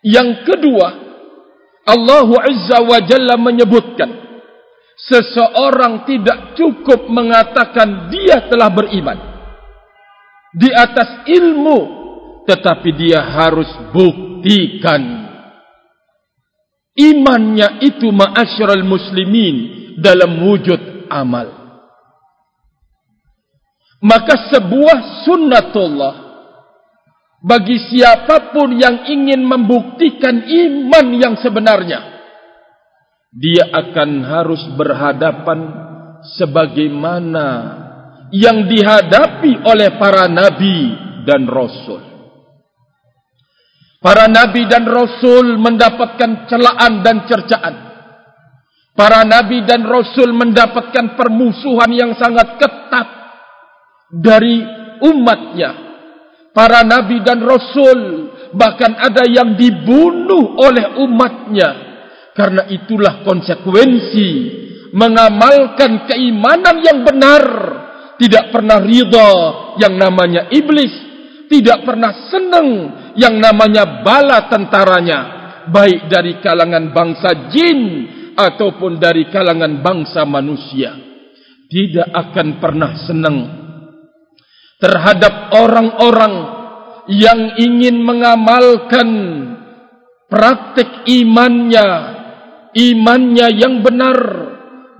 Yang 0.00 0.48
kedua, 0.48 1.09
Allah 1.90 2.28
Azza 2.46 2.78
wa 2.86 2.98
Jalla 3.02 3.34
menyebutkan 3.34 4.10
seseorang 4.94 6.06
tidak 6.06 6.54
cukup 6.54 7.10
mengatakan 7.10 8.12
dia 8.12 8.46
telah 8.46 8.70
beriman 8.70 9.18
di 10.54 10.70
atas 10.70 11.26
ilmu 11.26 11.78
tetapi 12.46 12.90
dia 12.94 13.22
harus 13.22 13.68
buktikan 13.90 15.30
imannya 17.00 17.80
itu 17.86 18.10
ma'asyiral 18.12 18.84
muslimin 18.84 19.56
dalam 20.00 20.44
wujud 20.44 21.08
amal. 21.08 21.48
Maka 24.00 24.48
sebuah 24.48 25.28
sunnatullah 25.28 26.14
bagi 27.40 27.76
siapapun 27.88 28.76
yang 28.76 29.08
ingin 29.08 29.40
membuktikan 29.40 30.44
iman 30.44 31.06
yang 31.16 31.34
sebenarnya, 31.40 32.00
dia 33.32 33.64
akan 33.72 34.10
harus 34.28 34.62
berhadapan 34.76 35.60
sebagaimana 36.36 37.48
yang 38.30 38.68
dihadapi 38.68 39.64
oleh 39.64 39.96
para 39.96 40.28
nabi 40.28 40.92
dan 41.24 41.48
rasul. 41.48 42.04
Para 44.00 44.28
nabi 44.28 44.64
dan 44.64 44.88
rasul 44.88 45.60
mendapatkan 45.60 46.48
celaan 46.48 47.04
dan 47.04 47.28
cercaan. 47.28 47.74
Para 48.96 49.24
nabi 49.28 49.64
dan 49.64 49.84
rasul 49.84 50.32
mendapatkan 50.36 51.16
permusuhan 51.16 51.88
yang 51.92 52.12
sangat 52.16 52.56
ketat 52.56 53.08
dari 54.12 54.64
umatnya. 55.04 55.89
Para 56.50 56.82
nabi 56.82 57.22
dan 57.22 57.40
rasul 57.46 58.30
bahkan 58.54 58.98
ada 58.98 59.22
yang 59.26 59.54
dibunuh 59.54 60.58
oleh 60.58 60.98
umatnya. 61.02 61.70
Karena 62.34 62.66
itulah 62.70 63.22
konsekuensi 63.26 64.28
mengamalkan 64.94 66.10
keimanan 66.10 66.76
yang 66.82 67.06
benar. 67.06 67.44
Tidak 68.20 68.52
pernah 68.52 68.78
ridha 68.82 69.32
yang 69.80 69.96
namanya 69.96 70.50
iblis. 70.52 70.92
Tidak 71.50 71.82
pernah 71.82 72.30
senang 72.30 72.68
yang 73.18 73.38
namanya 73.38 74.04
bala 74.06 74.46
tentaranya. 74.46 75.20
Baik 75.70 76.10
dari 76.10 76.38
kalangan 76.42 76.90
bangsa 76.90 77.30
jin 77.50 77.80
ataupun 78.34 78.98
dari 78.98 79.28
kalangan 79.28 79.82
bangsa 79.84 80.24
manusia 80.26 81.10
tidak 81.70 82.08
akan 82.10 82.58
pernah 82.58 82.92
senang 83.06 83.36
terhadap 84.80 85.52
orang-orang 85.52 86.34
yang 87.12 87.60
ingin 87.60 88.00
mengamalkan 88.00 89.08
praktik 90.26 91.04
imannya, 91.04 91.88
imannya 92.72 93.46
yang 93.54 93.84
benar, 93.84 94.18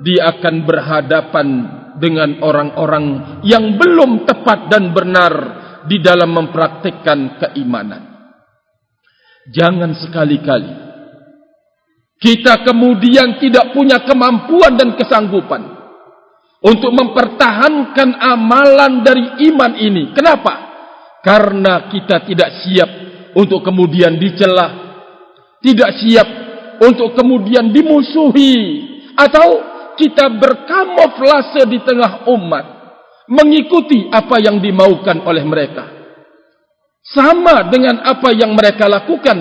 dia 0.04 0.36
akan 0.36 0.54
berhadapan 0.68 1.48
dengan 1.96 2.40
orang-orang 2.44 3.38
yang 3.44 3.76
belum 3.76 4.28
tepat 4.28 4.68
dan 4.72 4.92
benar 4.92 5.34
di 5.88 6.00
dalam 6.00 6.32
mempraktikkan 6.32 7.40
keimanan. 7.40 8.02
Jangan 9.50 9.96
sekali-kali 9.96 10.90
kita 12.20 12.68
kemudian 12.68 13.40
tidak 13.40 13.72
punya 13.72 14.04
kemampuan 14.04 14.76
dan 14.76 14.92
kesanggupan 14.92 15.79
untuk 16.60 16.92
mempertahankan 16.92 18.20
amalan 18.20 19.00
dari 19.00 19.48
iman 19.48 19.72
ini. 19.80 20.12
Kenapa? 20.12 20.68
Karena 21.20 21.88
kita 21.88 22.24
tidak 22.24 22.64
siap 22.64 22.90
untuk 23.36 23.64
kemudian 23.64 24.16
dicela, 24.16 24.68
tidak 25.60 25.90
siap 26.00 26.28
untuk 26.80 27.12
kemudian 27.16 27.68
dimusuhi 27.72 28.56
atau 29.16 29.48
kita 30.00 30.32
berkamuflase 30.32 31.68
di 31.68 31.78
tengah 31.84 32.24
umat 32.32 32.64
mengikuti 33.30 34.08
apa 34.08 34.40
yang 34.40 34.58
dimaukan 34.58 35.22
oleh 35.22 35.44
mereka. 35.44 35.84
Sama 37.00 37.68
dengan 37.70 38.04
apa 38.04 38.32
yang 38.32 38.52
mereka 38.52 38.90
lakukan. 38.90 39.38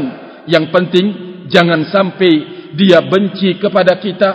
Yang 0.48 0.66
penting 0.72 1.06
jangan 1.52 1.86
sampai 1.90 2.32
dia 2.78 3.04
benci 3.04 3.58
kepada 3.60 3.98
kita. 4.00 4.32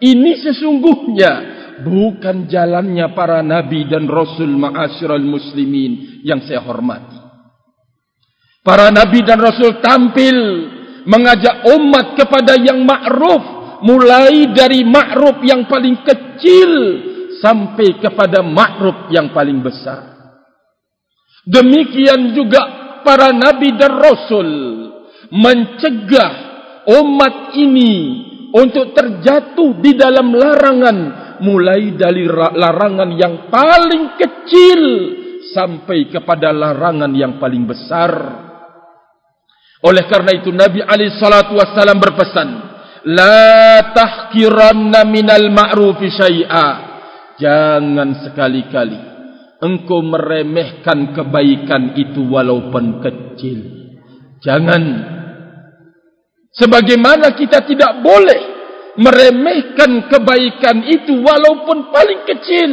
Ini 0.00 0.32
sesungguhnya 0.40 1.59
bukan 1.84 2.48
jalannya 2.48 3.12
para 3.12 3.40
nabi 3.44 3.88
dan 3.88 4.06
rasul 4.06 4.50
ma'asyiral 4.56 5.24
muslimin 5.24 6.22
yang 6.24 6.44
saya 6.44 6.62
hormati. 6.64 7.18
Para 8.60 8.92
nabi 8.92 9.24
dan 9.24 9.40
rasul 9.40 9.80
tampil 9.80 10.36
mengajak 11.08 11.64
umat 11.80 12.12
kepada 12.16 12.60
yang 12.60 12.84
ma'ruf 12.84 13.44
mulai 13.80 14.52
dari 14.52 14.84
ma'ruf 14.84 15.40
yang 15.40 15.64
paling 15.64 16.04
kecil 16.04 16.72
sampai 17.40 17.96
kepada 17.96 18.44
ma'ruf 18.44 19.08
yang 19.08 19.32
paling 19.32 19.64
besar. 19.64 20.12
Demikian 21.48 22.36
juga 22.36 22.60
para 23.00 23.32
nabi 23.32 23.72
dan 23.80 23.96
rasul 23.96 24.48
mencegah 25.32 26.32
umat 27.00 27.56
ini 27.56 27.92
untuk 28.50 28.92
terjatuh 28.92 29.78
di 29.78 29.94
dalam 29.94 30.34
larangan 30.34 30.98
mulai 31.40 31.96
dari 31.96 32.28
larangan 32.30 33.10
yang 33.16 33.48
paling 33.48 34.16
kecil 34.16 34.82
sampai 35.52 36.08
kepada 36.12 36.52
larangan 36.52 37.10
yang 37.16 37.40
paling 37.40 37.64
besar. 37.66 38.12
Oleh 39.80 40.04
karena 40.06 40.36
itu 40.36 40.52
Nabi 40.52 40.84
Ali 40.84 41.08
Shallallahu 41.08 41.56
Wasallam 41.56 41.98
berpesan, 41.98 42.48
La 43.08 43.80
tahkiranna 43.96 45.08
minal 45.08 45.48
ma'rufi 45.48 46.12
syai'a. 46.12 46.68
Jangan 47.40 48.28
sekali-kali 48.28 49.00
engkau 49.64 50.04
meremehkan 50.04 51.16
kebaikan 51.16 51.96
itu 51.96 52.20
walaupun 52.28 53.00
kecil. 53.00 53.58
Jangan 54.44 54.82
Sebagaimana 56.50 57.30
kita 57.38 57.62
tidak 57.62 58.02
boleh 58.02 58.59
meremehkan 59.00 60.12
kebaikan 60.12 60.84
itu 60.84 61.24
walaupun 61.24 61.88
paling 61.88 62.20
kecil. 62.28 62.72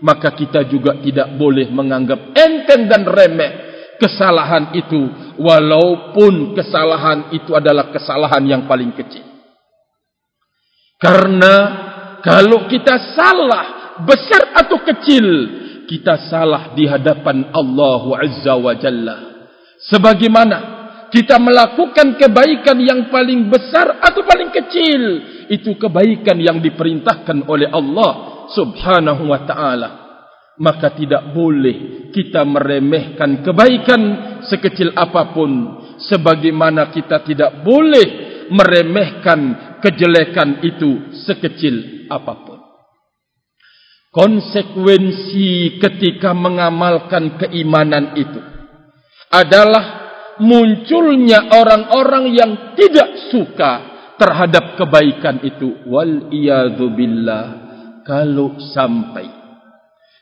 Maka 0.00 0.32
kita 0.32 0.64
juga 0.64 0.96
tidak 0.96 1.36
boleh 1.36 1.68
menganggap 1.68 2.32
enteng 2.32 2.88
dan 2.88 3.04
remeh 3.04 3.52
kesalahan 4.00 4.72
itu. 4.72 5.36
Walaupun 5.36 6.56
kesalahan 6.56 7.36
itu 7.36 7.52
adalah 7.52 7.92
kesalahan 7.92 8.40
yang 8.48 8.62
paling 8.64 8.96
kecil. 8.96 9.28
Karena 10.96 11.54
kalau 12.24 12.64
kita 12.64 13.12
salah 13.12 13.80
besar 14.04 14.56
atau 14.56 14.80
kecil. 14.80 15.26
Kita 15.90 16.30
salah 16.30 16.70
di 16.78 16.86
hadapan 16.86 17.50
Allah 17.50 18.02
Azza 18.22 18.54
wa 18.54 18.70
Jalla. 18.78 19.50
Sebagaimana 19.90 20.58
kita 21.10 21.34
melakukan 21.42 22.14
kebaikan 22.14 22.78
yang 22.78 23.10
paling 23.10 23.50
besar 23.50 23.98
atau 23.98 24.22
paling 24.22 24.54
kecil 24.54 25.02
itu 25.50 25.74
kebaikan 25.74 26.38
yang 26.38 26.62
diperintahkan 26.62 27.50
oleh 27.50 27.66
Allah 27.74 28.46
Subhanahu 28.54 29.26
wa 29.26 29.42
taala. 29.42 29.90
Maka 30.60 30.94
tidak 30.94 31.34
boleh 31.34 32.08
kita 32.14 32.46
meremehkan 32.46 33.42
kebaikan 33.42 34.02
sekecil 34.46 34.94
apapun. 34.94 35.82
Sebagaimana 36.00 36.94
kita 36.94 37.26
tidak 37.26 37.66
boleh 37.66 38.30
meremehkan 38.54 39.40
kejelekan 39.82 40.62
itu 40.62 41.16
sekecil 41.26 42.06
apapun. 42.08 42.60
Konsekuensi 44.10 45.78
ketika 45.78 46.34
mengamalkan 46.34 47.38
keimanan 47.38 48.18
itu 48.18 48.42
adalah 49.30 49.84
munculnya 50.42 51.46
orang-orang 51.54 52.34
yang 52.34 52.52
tidak 52.74 53.30
suka 53.30 53.89
terhadap 54.20 54.76
kebaikan 54.76 55.40
itu 55.40 55.80
wal 55.88 56.28
billah 56.92 57.46
kalau 58.04 58.60
sampai 58.76 59.24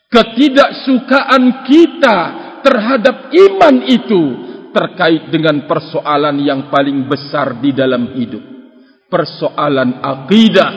ketidaksukaan 0.06 1.66
kita 1.66 2.18
terhadap 2.62 3.34
iman 3.34 3.76
itu 3.90 4.22
terkait 4.70 5.34
dengan 5.34 5.66
persoalan 5.66 6.38
yang 6.38 6.70
paling 6.70 7.10
besar 7.10 7.58
di 7.58 7.74
dalam 7.74 8.14
hidup. 8.14 8.44
Persoalan 9.08 10.04
akidah 10.04 10.72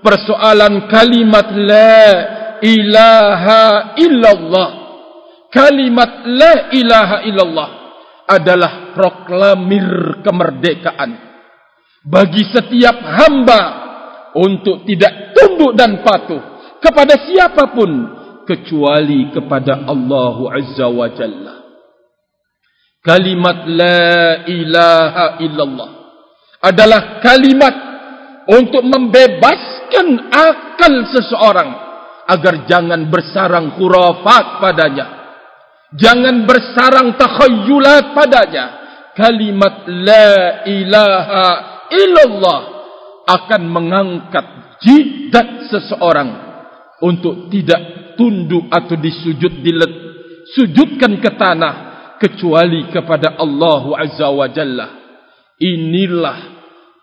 persoalan 0.00 0.88
kalimat 0.88 1.48
la 1.54 2.02
ilaha 2.64 3.94
illallah. 4.00 4.68
Kalimat 5.50 6.24
la 6.26 6.54
ilaha 6.72 7.16
illallah 7.26 7.70
adalah 8.30 8.94
proklamir 8.94 10.22
kemerdekaan 10.22 11.29
bagi 12.10 12.42
setiap 12.50 12.98
hamba 12.98 13.62
untuk 14.34 14.82
tidak 14.82 15.30
tunduk 15.38 15.78
dan 15.78 16.02
patuh 16.02 16.42
kepada 16.82 17.14
siapapun 17.22 17.90
kecuali 18.50 19.30
kepada 19.30 19.86
Allah 19.86 20.36
Azza 20.58 20.90
wa 20.90 21.06
Jalla. 21.14 21.54
Kalimat 23.00 23.64
la 23.70 24.44
ilaha 24.44 25.26
illallah 25.40 25.90
adalah 26.60 27.22
kalimat 27.24 27.74
untuk 28.50 28.84
membebaskan 28.84 30.28
akal 30.28 30.94
seseorang 31.08 31.70
agar 32.28 32.68
jangan 32.68 33.08
bersarang 33.08 33.72
khurafat 33.78 34.60
padanya. 34.60 35.06
Jangan 35.96 36.46
bersarang 36.46 37.16
takhayulat 37.16 38.12
padanya. 38.14 38.66
Kalimat 39.16 39.88
la 39.90 40.62
ilaha 40.68 41.69
illallah 41.90 42.60
akan 43.26 43.62
mengangkat 43.66 44.46
jidat 44.82 45.70
seseorang 45.70 46.30
untuk 47.04 47.50
tidak 47.52 48.14
tunduk 48.16 48.66
atau 48.70 48.96
disujud 48.96 49.62
dilet 49.62 49.92
sujudkan 50.56 51.20
ke 51.20 51.30
tanah 51.36 51.74
kecuali 52.20 52.90
kepada 52.92 53.38
Allah 53.38 53.82
Azza 53.96 54.28
wa 54.28 54.48
Jalla. 54.50 54.88
Inilah 55.60 56.38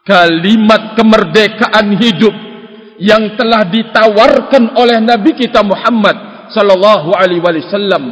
kalimat 0.05 0.97
kemerdekaan 0.97 1.87
hidup 1.97 2.35
yang 2.97 3.37
telah 3.37 3.65
ditawarkan 3.69 4.73
oleh 4.77 4.97
Nabi 5.01 5.37
kita 5.37 5.61
Muhammad 5.61 6.49
sallallahu 6.49 7.13
alaihi 7.13 7.41
wasallam 7.43 8.03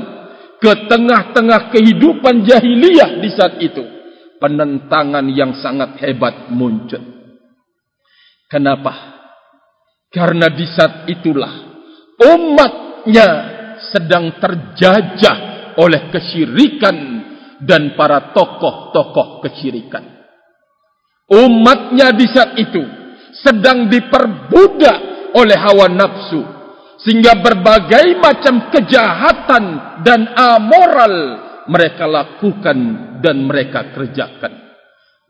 ke 0.61 0.71
tengah-tengah 0.85 1.73
kehidupan 1.73 2.45
jahiliyah 2.45 3.21
di 3.21 3.29
saat 3.33 3.57
itu 3.61 3.94
penentangan 4.45 5.25
yang 5.34 5.58
sangat 5.58 5.97
hebat 6.05 6.53
muncul. 6.53 7.01
Kenapa? 8.45 8.93
Karena 10.13 10.53
di 10.53 10.69
saat 10.69 11.10
itulah 11.10 11.49
umatnya 12.21 13.27
sedang 13.89 14.38
terjajah 14.38 15.38
oleh 15.81 16.13
kesyirikan 16.13 16.97
dan 17.65 17.97
para 17.97 18.29
tokoh-tokoh 18.38 19.41
kesyirikan. 19.41 20.13
Umatnya 21.25 22.13
di 22.13 22.29
saat 22.29 22.53
itu 22.53 22.86
sedang 23.41 23.89
diperbudak 23.89 25.34
oleh 25.34 25.58
hawa 25.58 25.89
nafsu 25.89 26.45
sehingga 27.01 27.34
berbagai 27.41 28.21
macam 28.21 28.69
kejahatan 28.69 29.63
dan 30.05 30.29
amoral 30.38 31.15
mereka 31.69 32.06
lakukan 32.06 32.78
dan 33.21 33.45
mereka 33.45 33.93
kerjakan. 33.93 34.65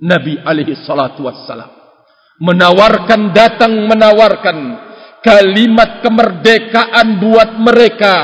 Nabi 0.03 0.35
alaihi 0.43 0.75
salatu 0.83 1.23
wassalam 1.23 1.71
menawarkan 2.39 3.31
datang 3.31 3.87
menawarkan 3.87 4.57
kalimat 5.23 6.03
kemerdekaan 6.03 7.23
buat 7.23 7.55
mereka 7.63 8.15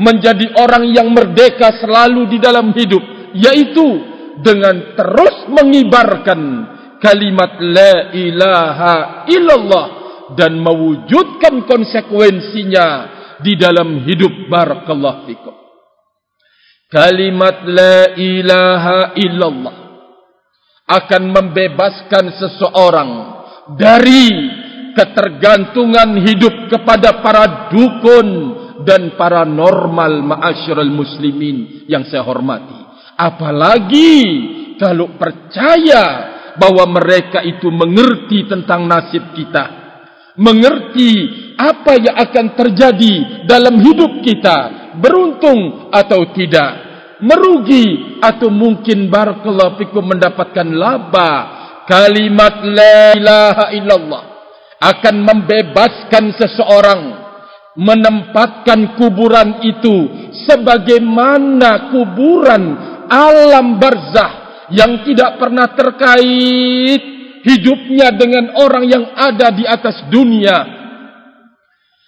menjadi 0.00 0.56
orang 0.56 0.88
yang 0.88 1.12
merdeka 1.12 1.76
selalu 1.84 2.32
di 2.32 2.38
dalam 2.40 2.72
hidup 2.72 3.04
yaitu 3.36 3.88
dengan 4.40 4.96
terus 4.96 5.52
mengibarkan 5.52 6.40
kalimat 6.96 7.60
la 7.60 7.94
ilaha 8.16 8.94
illallah 9.28 9.86
dan 10.32 10.56
mewujudkan 10.56 11.68
konsekuensinya 11.68 12.86
di 13.44 13.52
dalam 13.60 14.00
hidup 14.08 14.48
barakallahu 14.48 15.28
fikum 15.28 15.61
kalimat 16.92 17.64
la 17.64 18.12
ilaha 18.20 19.16
illallah 19.16 19.76
akan 20.84 21.22
membebaskan 21.32 22.36
seseorang 22.36 23.10
dari 23.80 24.28
ketergantungan 24.92 26.20
hidup 26.20 26.68
kepada 26.68 27.24
para 27.24 27.72
dukun 27.72 28.28
dan 28.84 29.16
para 29.16 29.48
normal 29.48 30.20
ma'asyiral 30.20 30.92
muslimin 30.92 31.88
yang 31.88 32.04
saya 32.04 32.20
hormati. 32.20 32.76
Apalagi 33.16 34.20
kalau 34.76 35.16
percaya 35.16 36.28
bahwa 36.60 36.84
mereka 36.92 37.40
itu 37.40 37.72
mengerti 37.72 38.44
tentang 38.44 38.84
nasib 38.84 39.32
kita 39.32 39.82
mengerti 40.36 41.12
apa 41.60 41.92
yang 42.00 42.16
akan 42.16 42.46
terjadi 42.56 43.44
dalam 43.44 43.76
hidup 43.80 44.24
kita 44.24 44.58
beruntung 44.96 45.92
atau 45.92 46.32
tidak, 46.32 46.81
merugi 47.22 48.18
atau 48.18 48.50
mungkin 48.50 49.06
barakallahu 49.06 49.78
fikum 49.78 50.02
mendapatkan 50.10 50.66
laba. 50.66 51.62
Kalimat 51.82 52.62
la 52.62 53.10
ilaha 53.18 53.66
illallah 53.74 54.22
akan 54.78 55.16
membebaskan 55.22 56.30
seseorang 56.38 57.00
menempatkan 57.74 58.94
kuburan 59.00 59.64
itu 59.66 60.30
sebagaimana 60.46 61.90
kuburan 61.90 62.62
alam 63.10 63.82
barzah 63.82 64.66
yang 64.70 65.02
tidak 65.02 65.42
pernah 65.42 65.72
terkait 65.72 67.02
hidupnya 67.42 68.14
dengan 68.14 68.54
orang 68.62 68.84
yang 68.86 69.04
ada 69.16 69.50
di 69.50 69.64
atas 69.66 70.06
dunia 70.06 70.56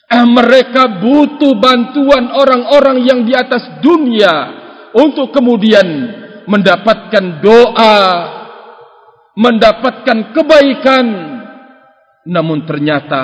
eh, 0.06 0.26
mereka 0.28 1.00
butuh 1.00 1.58
bantuan 1.58 2.30
orang-orang 2.30 3.02
yang 3.02 3.20
di 3.26 3.32
atas 3.32 3.80
dunia 3.80 4.63
untuk 4.94 5.34
kemudian 5.34 5.86
mendapatkan 6.46 7.42
doa, 7.42 7.98
mendapatkan 9.34 10.30
kebaikan. 10.30 11.06
Namun 12.24 12.64
ternyata 12.64 13.20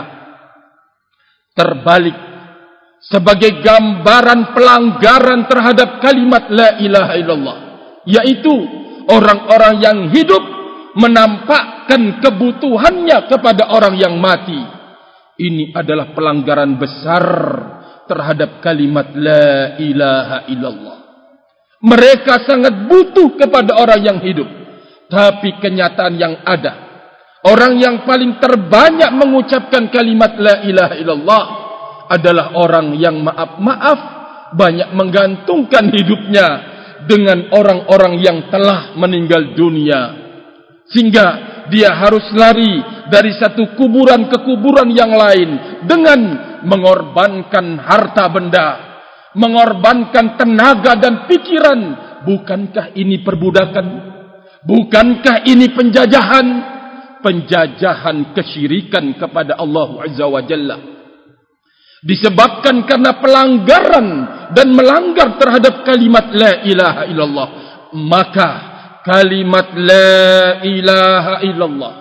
terbalik 1.56 2.16
sebagai 3.00 3.64
gambaran 3.64 4.52
pelanggaran 4.52 5.48
terhadap 5.48 6.04
kalimat 6.04 6.52
la 6.52 6.76
ilaha 6.76 7.14
illallah, 7.16 7.59
yaitu 8.04 8.52
orang-orang 9.09 9.74
yang 9.80 9.98
hidup 10.12 10.42
menampakkan 11.00 12.20
kebutuhannya 12.20 13.30
kepada 13.30 13.72
orang 13.72 13.94
yang 13.96 14.18
mati 14.20 14.80
ini 15.40 15.72
adalah 15.72 16.12
pelanggaran 16.12 16.76
besar 16.76 17.24
terhadap 18.04 18.61
kalimat 18.61 19.09
la 19.16 19.80
ilaha 19.80 20.38
illallah. 20.52 20.99
Mereka 21.80 22.44
sangat 22.44 22.86
butuh 22.88 23.40
kepada 23.40 23.80
orang 23.80 24.00
yang 24.04 24.18
hidup. 24.20 24.48
Tapi 25.10 25.58
kenyataan 25.58 26.14
yang 26.20 26.34
ada. 26.44 26.90
Orang 27.40 27.80
yang 27.80 28.04
paling 28.04 28.36
terbanyak 28.36 29.10
mengucapkan 29.16 29.88
kalimat 29.88 30.36
la 30.36 30.60
ilaha 30.60 30.94
illallah 31.00 31.44
adalah 32.12 32.52
orang 32.52 32.92
yang 33.00 33.16
maaf-maaf 33.24 33.98
banyak 34.52 34.92
menggantungkan 34.92 35.88
hidupnya 35.88 36.46
dengan 37.08 37.48
orang-orang 37.54 38.20
yang 38.20 38.38
telah 38.52 38.92
meninggal 38.98 39.56
dunia. 39.56 40.20
Sehingga 40.90 41.26
dia 41.70 41.94
harus 41.96 42.28
lari 42.34 42.82
dari 43.08 43.30
satu 43.38 43.78
kuburan 43.78 44.26
ke 44.26 44.42
kuburan 44.42 44.90
yang 44.90 45.14
lain 45.14 45.80
dengan 45.86 46.20
mengorbankan 46.66 47.78
harta 47.78 48.26
benda, 48.28 48.68
mengorbankan 49.36 50.38
tenaga 50.38 50.98
dan 50.98 51.26
pikiran. 51.26 51.80
Bukankah 52.26 52.92
ini 52.96 53.24
perbudakan? 53.24 53.86
Bukankah 54.64 55.48
ini 55.48 55.72
penjajahan? 55.72 56.46
Penjajahan 57.20 58.32
kesyirikan 58.32 59.12
kepada 59.20 59.60
Allah 59.60 60.08
Azza 60.08 60.24
wa 60.24 60.40
Jalla. 60.40 60.76
Disebabkan 62.00 62.88
karena 62.88 63.20
pelanggaran 63.20 64.08
dan 64.56 64.72
melanggar 64.72 65.36
terhadap 65.36 65.84
kalimat 65.84 66.32
La 66.32 66.64
ilaha 66.64 67.02
illallah. 67.04 67.48
Maka 67.92 68.50
kalimat 69.04 69.72
la 69.74 70.60
ilaha 70.64 71.34
illallah 71.44 71.94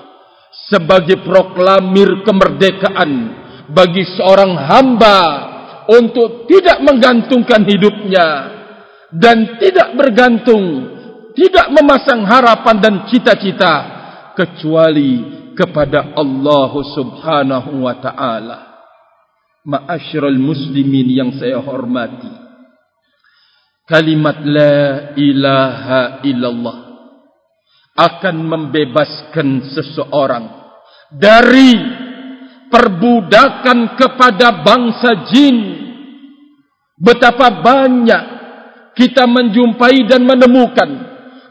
sebagai 0.69 1.23
proklamir 1.23 2.21
kemerdekaan 2.21 3.11
bagi 3.69 4.05
seorang 4.17 4.53
hamba 4.57 5.17
untuk 5.89 6.45
tidak 6.45 6.85
menggantungkan 6.85 7.65
hidupnya 7.65 8.27
dan 9.09 9.57
tidak 9.57 9.97
bergantung 9.97 10.95
tidak 11.33 11.71
memasang 11.73 12.27
harapan 12.27 12.77
dan 12.77 12.95
cita-cita 13.09 13.73
kecuali 14.37 15.39
kepada 15.55 16.13
Allah 16.15 16.71
Subhanahu 16.71 17.83
wa 17.83 17.95
taala. 17.97 18.59
Ma'asyiral 19.65 20.39
muslimin 20.39 21.07
yang 21.11 21.31
saya 21.35 21.59
hormati 21.59 22.49
kalimat 23.89 24.37
la 24.45 25.11
ilaha 25.17 26.21
illallah 26.23 26.77
akan 27.97 28.35
membebaskan 28.39 29.65
seseorang 29.73 30.45
dari 31.17 31.73
perbudakan 32.69 33.97
kepada 33.97 34.63
bangsa 34.63 35.11
jin. 35.33 35.57
Betapa 36.99 37.63
banyak 37.63 38.23
kita 38.93 39.25
menjumpai 39.25 40.05
dan 40.05 40.23
menemukan 40.23 40.89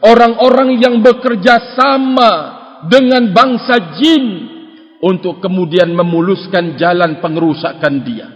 orang-orang 0.05 0.79
yang 0.79 1.01
bekerja 1.03 1.75
sama 1.75 2.31
dengan 2.87 3.35
bangsa 3.35 3.99
jin 3.99 4.25
untuk 5.03 5.43
kemudian 5.43 5.91
memuluskan 5.91 6.79
jalan 6.79 7.19
pengerusakan 7.19 7.93
dia. 8.03 8.27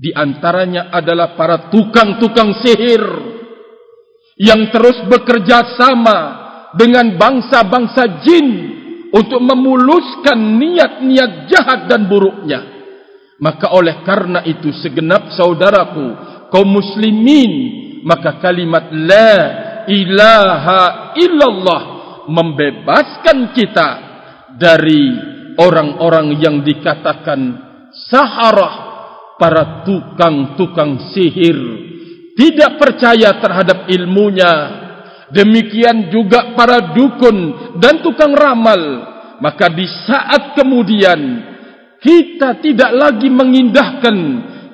Di 0.00 0.16
antaranya 0.16 0.88
adalah 0.88 1.36
para 1.36 1.68
tukang-tukang 1.68 2.56
sihir 2.64 3.04
yang 4.40 4.72
terus 4.72 4.96
bekerja 5.04 5.76
sama 5.76 6.18
dengan 6.72 7.20
bangsa-bangsa 7.20 8.24
jin 8.24 8.48
untuk 9.10 9.40
memuluskan 9.42 10.38
niat-niat 10.58 11.50
jahat 11.50 11.90
dan 11.90 12.06
buruknya. 12.06 12.60
Maka 13.40 13.72
oleh 13.72 14.04
karena 14.04 14.44
itu 14.44 14.68
segenap 14.84 15.32
saudaraku 15.32 16.06
kaum 16.52 16.68
muslimin 16.68 17.52
maka 18.04 18.36
kalimat 18.40 18.92
la 18.92 19.32
ilaha 19.88 21.14
illallah 21.16 21.82
membebaskan 22.28 23.56
kita 23.56 23.88
dari 24.60 25.04
orang-orang 25.56 26.36
yang 26.36 26.60
dikatakan 26.60 27.40
saharah 28.12 28.74
para 29.40 29.82
tukang-tukang 29.88 31.10
sihir 31.16 31.58
tidak 32.36 32.76
percaya 32.76 33.40
terhadap 33.40 33.88
ilmunya 33.88 34.79
Demikian 35.30 36.10
juga 36.10 36.58
para 36.58 36.94
dukun 36.94 37.36
dan 37.78 38.02
tukang 38.02 38.34
ramal. 38.34 39.08
Maka 39.40 39.72
di 39.72 39.86
saat 39.86 40.52
kemudian 40.58 41.20
kita 42.02 42.60
tidak 42.60 42.90
lagi 42.92 43.28
mengindahkan 43.32 44.16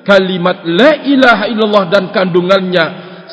kalimat 0.07 0.63
la 0.63 1.03
ilaha 1.03 1.45
illallah 1.51 1.85
dan 1.91 2.11
kandungannya 2.11 2.85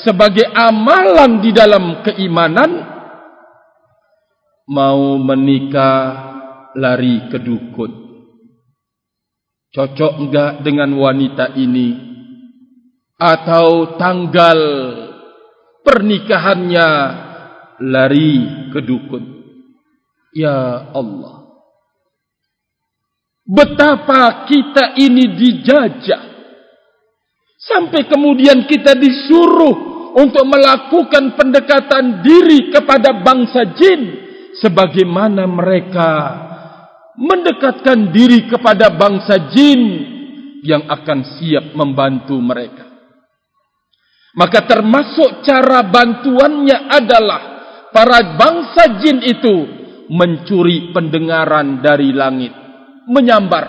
sebagai 0.03 0.51
amalan 0.51 1.39
di 1.39 1.51
dalam 1.55 2.03
keimanan 2.03 2.71
mau 4.67 5.15
menikah 5.23 6.35
lari 6.75 7.31
ke 7.31 7.39
dukun 7.39 7.93
cocok 9.71 10.13
enggak 10.19 10.53
dengan 10.67 10.91
wanita 10.99 11.55
ini 11.55 11.89
atau 13.15 13.95
tanggal 13.95 14.59
pernikahannya 15.85 16.89
lari 17.85 18.35
ke 18.73 18.81
dukun. 18.81 19.25
Ya 20.35 20.91
Allah. 20.91 21.45
Betapa 23.45 24.49
kita 24.49 24.97
ini 24.99 25.37
dijajah. 25.37 26.33
Sampai 27.61 28.09
kemudian 28.09 28.65
kita 28.65 28.97
disuruh 28.97 29.95
untuk 30.17 30.45
melakukan 30.49 31.37
pendekatan 31.37 32.25
diri 32.25 32.73
kepada 32.73 33.21
bangsa 33.21 33.77
jin. 33.77 34.25
Sebagaimana 34.55 35.51
mereka 35.51 36.11
mendekatkan 37.19 38.11
diri 38.11 38.47
kepada 38.47 38.91
bangsa 38.95 39.51
jin 39.51 39.83
yang 40.63 40.87
akan 40.89 41.21
siap 41.37 41.75
membantu 41.75 42.39
mereka. 42.39 42.94
Maka 44.35 44.67
termasuk 44.67 45.47
cara 45.47 45.87
bantuannya 45.87 46.91
adalah 46.91 47.43
para 47.95 48.35
bangsa 48.35 48.99
jin 48.99 49.23
itu 49.23 49.57
mencuri 50.11 50.91
pendengaran 50.91 51.79
dari 51.79 52.11
langit, 52.11 52.51
menyambar, 53.07 53.65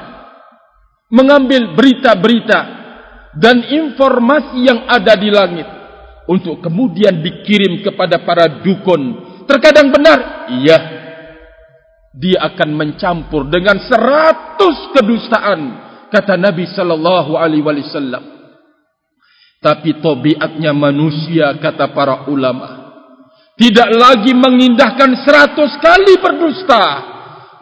mengambil 1.14 1.78
berita-berita 1.78 2.60
dan 3.38 3.62
informasi 3.62 4.58
yang 4.66 4.90
ada 4.90 5.14
di 5.14 5.30
langit 5.30 5.68
untuk 6.26 6.66
kemudian 6.66 7.22
dikirim 7.22 7.86
kepada 7.86 8.26
para 8.26 8.66
dukun. 8.66 9.22
Terkadang 9.46 9.94
benar, 9.94 10.50
iya, 10.50 10.78
dia 12.10 12.42
akan 12.42 12.70
mencampur 12.74 13.46
dengan 13.54 13.78
seratus 13.86 14.90
kedustaan, 14.98 15.60
kata 16.10 16.34
Nabi 16.42 16.66
Sallallahu 16.74 17.38
Alaihi 17.38 17.62
Wasallam. 17.62 18.35
Tapi 19.66 19.98
tobiatnya 19.98 20.78
manusia 20.78 21.58
kata 21.58 21.90
para 21.90 22.30
ulama. 22.30 22.86
Tidak 23.58 23.90
lagi 23.98 24.30
mengindahkan 24.38 25.26
seratus 25.26 25.82
kali 25.82 26.22
berdusta. 26.22 26.84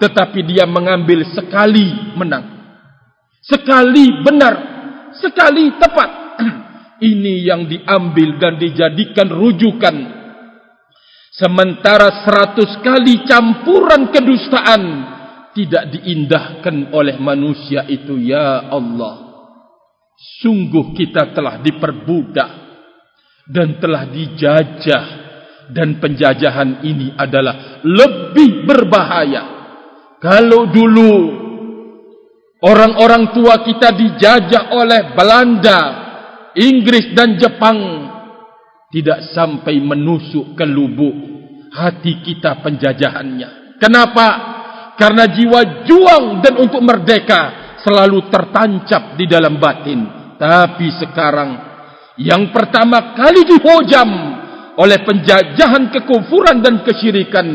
Tetapi 0.03 0.43
dia 0.43 0.67
mengambil 0.67 1.23
sekali 1.31 2.11
menang. 2.19 2.43
Sekali 3.39 4.19
benar. 4.19 4.53
Sekali 5.15 5.79
tepat. 5.79 6.09
Ini 7.15 7.47
yang 7.47 7.71
diambil 7.71 8.35
dan 8.35 8.59
dijadikan 8.59 9.31
rujukan. 9.31 9.95
Sementara 11.31 12.27
seratus 12.27 12.83
kali 12.83 13.23
campuran 13.23 14.11
kedustaan. 14.11 14.83
Tidak 15.55 15.83
diindahkan 15.87 16.91
oleh 16.91 17.15
manusia 17.15 17.87
itu. 17.87 18.19
Ya 18.19 18.67
Allah. 18.67 19.22
Sungguh 20.23 20.95
kita 20.95 21.35
telah 21.35 21.59
diperbudak 21.59 22.51
dan 23.51 23.75
telah 23.83 24.07
dijajah 24.07 25.05
dan 25.75 25.99
penjajahan 25.99 26.79
ini 26.83 27.11
adalah 27.15 27.83
lebih 27.83 28.63
berbahaya. 28.63 29.43
Kalau 30.23 30.71
dulu 30.71 31.13
orang-orang 32.63 33.35
tua 33.35 33.67
kita 33.67 33.91
dijajah 33.91 34.71
oleh 34.71 35.11
Belanda, 35.11 35.81
Inggris 36.55 37.11
dan 37.11 37.35
Jepang 37.35 37.79
tidak 38.95 39.35
sampai 39.35 39.75
menusuk 39.83 40.55
ke 40.55 40.63
lubuk 40.63 41.15
hati 41.75 42.23
kita 42.23 42.63
penjajahannya. 42.63 43.75
Kenapa? 43.75 44.27
Karena 44.95 45.27
jiwa 45.27 45.83
juang 45.83 46.39
dan 46.39 46.53
untuk 46.63 46.79
merdeka 46.79 47.62
selalu 47.83 48.31
tertancap 48.31 49.19
di 49.19 49.27
dalam 49.27 49.59
batin. 49.59 50.01
Tapi 50.39 50.87
sekarang 50.97 51.51
yang 52.17 52.49
pertama 52.49 53.13
kali 53.13 53.43
dihujam 53.45 54.09
oleh 54.79 54.99
penjajahan 55.05 55.93
kekufuran 55.93 56.63
dan 56.63 56.81
kesyirikan 56.81 57.47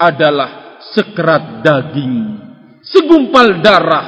adalah 0.00 0.80
sekerat 0.94 1.62
daging. 1.62 2.16
Segumpal 2.82 3.60
darah 3.62 4.06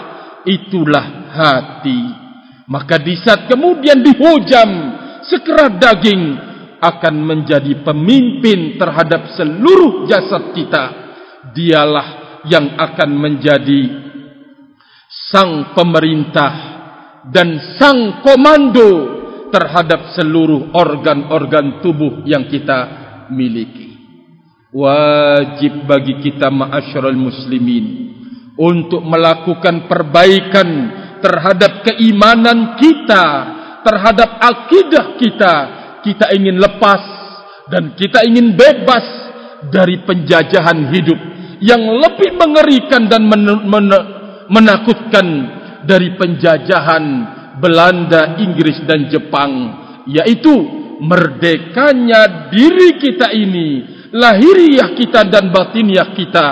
itulah 0.48 1.30
hati. 1.30 2.00
Maka 2.70 3.02
di 3.02 3.18
saat 3.18 3.50
kemudian 3.50 4.00
dihujam 4.00 4.70
sekerat 5.26 5.78
daging 5.78 6.22
akan 6.80 7.14
menjadi 7.20 7.84
pemimpin 7.84 8.80
terhadap 8.80 9.36
seluruh 9.36 10.08
jasad 10.08 10.54
kita. 10.56 10.84
Dialah 11.50 12.40
yang 12.48 12.78
akan 12.78 13.10
menjadi 13.20 14.09
sang 15.30 15.72
pemerintah 15.72 16.52
dan 17.30 17.78
sang 17.78 18.20
komando 18.26 19.18
terhadap 19.50 20.14
seluruh 20.14 20.74
organ-organ 20.74 21.82
tubuh 21.82 22.22
yang 22.26 22.46
kita 22.50 22.78
miliki. 23.30 23.94
Wajib 24.70 25.86
bagi 25.90 26.22
kita 26.22 26.46
ma'asyiral 26.46 27.18
muslimin 27.18 27.86
untuk 28.54 29.02
melakukan 29.02 29.90
perbaikan 29.90 30.68
terhadap 31.18 31.82
keimanan 31.82 32.78
kita, 32.78 33.24
terhadap 33.82 34.30
akidah 34.38 35.06
kita. 35.18 35.54
Kita 36.00 36.32
ingin 36.32 36.56
lepas 36.62 37.02
dan 37.68 37.92
kita 37.98 38.24
ingin 38.24 38.54
bebas 38.54 39.04
dari 39.68 40.00
penjajahan 40.06 40.88
hidup 40.94 41.18
yang 41.60 41.82
lebih 42.00 42.40
mengerikan 42.40 43.04
dan 43.10 43.26
men- 43.28 43.68
men- 43.68 44.19
menakutkan 44.50 45.26
dari 45.86 46.18
penjajahan 46.18 47.04
Belanda, 47.62 48.36
Inggris 48.42 48.82
dan 48.84 49.06
Jepang 49.06 49.52
yaitu 50.10 50.52
merdekanya 51.00 52.50
diri 52.52 52.98
kita 52.98 53.32
ini 53.32 53.68
lahiriah 54.12 54.92
kita 54.98 55.24
dan 55.30 55.48
batiniah 55.54 56.12
kita 56.12 56.46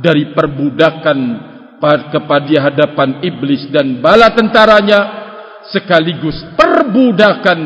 dari 0.00 0.32
perbudakan 0.32 1.18
kepada 2.10 2.72
hadapan 2.72 3.20
iblis 3.20 3.68
dan 3.68 4.00
bala 4.00 4.32
tentaranya 4.32 5.28
sekaligus 5.70 6.34
perbudakan 6.56 7.60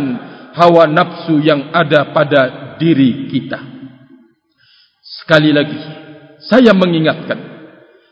hawa 0.57 0.91
nafsu 0.91 1.39
yang 1.41 1.71
ada 1.71 2.11
pada 2.11 2.75
diri 2.77 3.31
kita. 3.31 3.61
Sekali 5.01 5.55
lagi 5.55 5.79
saya 6.43 6.75
mengingatkan 6.75 7.50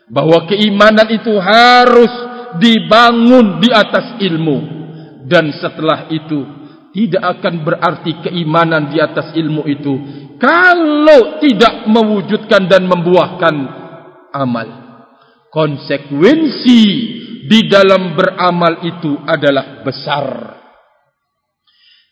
bahwa 0.09 0.49
keimanan 0.49 1.07
itu 1.13 1.33
harus 1.37 2.13
dibangun 2.57 3.61
di 3.61 3.69
atas 3.69 4.17
ilmu. 4.19 4.81
Dan 5.29 5.53
setelah 5.53 6.09
itu 6.09 6.41
tidak 6.89 7.37
akan 7.37 7.61
berarti 7.61 8.11
keimanan 8.25 8.89
di 8.89 8.97
atas 8.97 9.37
ilmu 9.37 9.61
itu 9.69 9.93
kalau 10.41 11.37
tidak 11.37 11.85
mewujudkan 11.85 12.65
dan 12.65 12.89
membuahkan 12.89 13.55
amal. 14.33 14.67
Konsekuensi 15.49 16.81
di 17.49 17.59
dalam 17.69 18.13
beramal 18.13 18.85
itu 18.85 19.17
adalah 19.25 19.81
besar. 19.81 20.25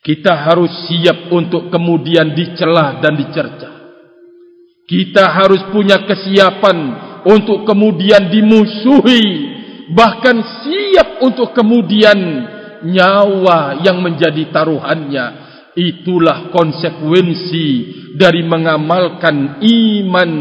Kita 0.01 0.45
harus 0.45 0.71
siap 0.89 1.29
untuk 1.33 1.69
kemudian 1.69 2.33
dicelah 2.33 3.01
dan 3.01 3.13
dicerca. 3.17 3.69
Kita 4.87 5.35
harus 5.35 5.67
punya 5.69 6.01
kesiapan 6.07 7.06
untuk 7.27 7.67
kemudian 7.67 8.31
dimusuhi. 8.31 9.55
Bahkan 9.91 10.37
siap 10.63 11.09
untuk 11.23 11.51
kemudian 11.55 12.19
nyawa 12.83 13.83
yang 13.83 13.99
menjadi 13.99 14.47
taruhannya. 14.51 15.47
Itulah 15.77 16.49
konsekuensi 16.49 17.67
dari 18.17 18.41
mengamalkan 18.41 19.61
iman 19.61 20.31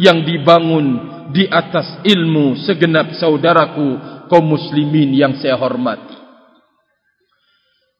yang 0.00 0.24
dibangun 0.24 0.86
di 1.28 1.44
atas 1.44 2.00
ilmu 2.08 2.56
segenap 2.64 3.12
saudaraku 3.20 4.00
kaum 4.32 4.48
muslimin 4.48 5.12
yang 5.12 5.36
saya 5.36 5.60
hormati. 5.60 6.16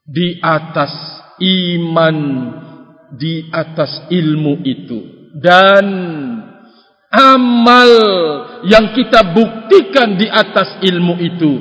Di 0.08 0.40
atas 0.40 0.92
iman 1.44 2.16
di 3.12 3.48
atas 3.52 4.08
ilmu 4.08 4.64
itu. 4.64 4.98
Dan 5.36 5.86
amal 7.08 7.90
yang 8.68 8.92
kita 8.92 9.32
buktikan 9.32 10.20
di 10.20 10.28
atas 10.28 10.84
ilmu 10.84 11.14
itu 11.16 11.52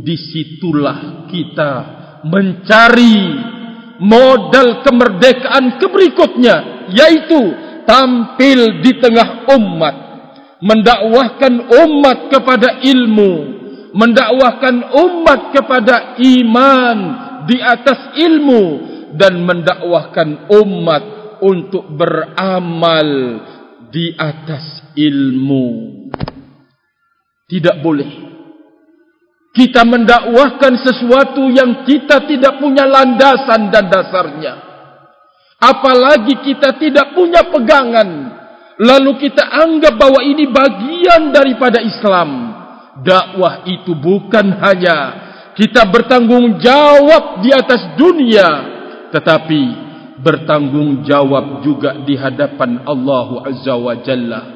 disitulah 0.00 1.28
kita 1.28 1.72
mencari 2.24 3.20
modal 4.00 4.80
kemerdekaan 4.80 5.76
keberikutnya 5.76 6.88
yaitu 6.88 7.40
tampil 7.84 8.80
di 8.80 8.92
tengah 8.96 9.48
umat 9.56 9.96
mendakwahkan 10.64 11.54
umat 11.84 12.18
kepada 12.32 12.80
ilmu 12.80 13.32
mendakwahkan 13.92 14.88
umat 14.88 15.40
kepada 15.52 16.16
iman 16.18 16.98
di 17.44 17.60
atas 17.60 18.16
ilmu 18.16 18.64
dan 19.14 19.36
mendakwahkan 19.44 20.48
umat 20.48 21.04
untuk 21.44 21.86
beramal 21.92 23.08
di 23.92 24.10
atas 24.16 24.83
ilmu. 24.96 25.66
Tidak 27.44 27.76
boleh. 27.84 28.10
Kita 29.54 29.86
mendakwahkan 29.86 30.74
sesuatu 30.82 31.46
yang 31.46 31.86
kita 31.86 32.26
tidak 32.26 32.58
punya 32.58 32.88
landasan 32.90 33.70
dan 33.70 33.86
dasarnya. 33.86 34.54
Apalagi 35.62 36.42
kita 36.42 36.74
tidak 36.74 37.14
punya 37.14 37.46
pegangan. 37.46 38.34
Lalu 38.82 39.22
kita 39.22 39.46
anggap 39.46 39.94
bahwa 39.94 40.18
ini 40.26 40.50
bagian 40.50 41.30
daripada 41.30 41.78
Islam. 41.78 42.50
Dakwah 43.06 43.62
itu 43.70 43.94
bukan 43.94 44.58
hanya 44.58 44.98
kita 45.54 45.86
bertanggung 45.86 46.58
jawab 46.58 47.38
di 47.46 47.54
atas 47.54 47.94
dunia. 47.94 48.48
Tetapi 49.14 49.62
bertanggung 50.18 51.06
jawab 51.06 51.62
juga 51.62 51.94
di 52.02 52.18
hadapan 52.18 52.82
Allah 52.82 53.46
Azza 53.46 53.78
wa 53.78 53.94
Jalla 54.02 54.53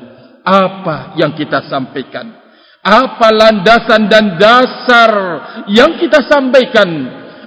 apa 0.49 1.13
yang 1.21 1.37
kita 1.37 1.69
sampaikan 1.69 2.33
apa 2.89 3.29
landasan 3.29 4.09
dan 4.09 4.41
dasar 4.41 5.13
yang 5.69 6.01
kita 6.01 6.25
sampaikan 6.25 6.89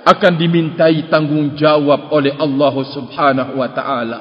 akan 0.05 0.33
dimintai 0.37 1.09
tanggungjawab 1.09 2.13
oleh 2.13 2.33
Allah 2.37 2.75
Subhanahu 2.89 3.53
wa 3.57 3.69
taala. 3.69 4.19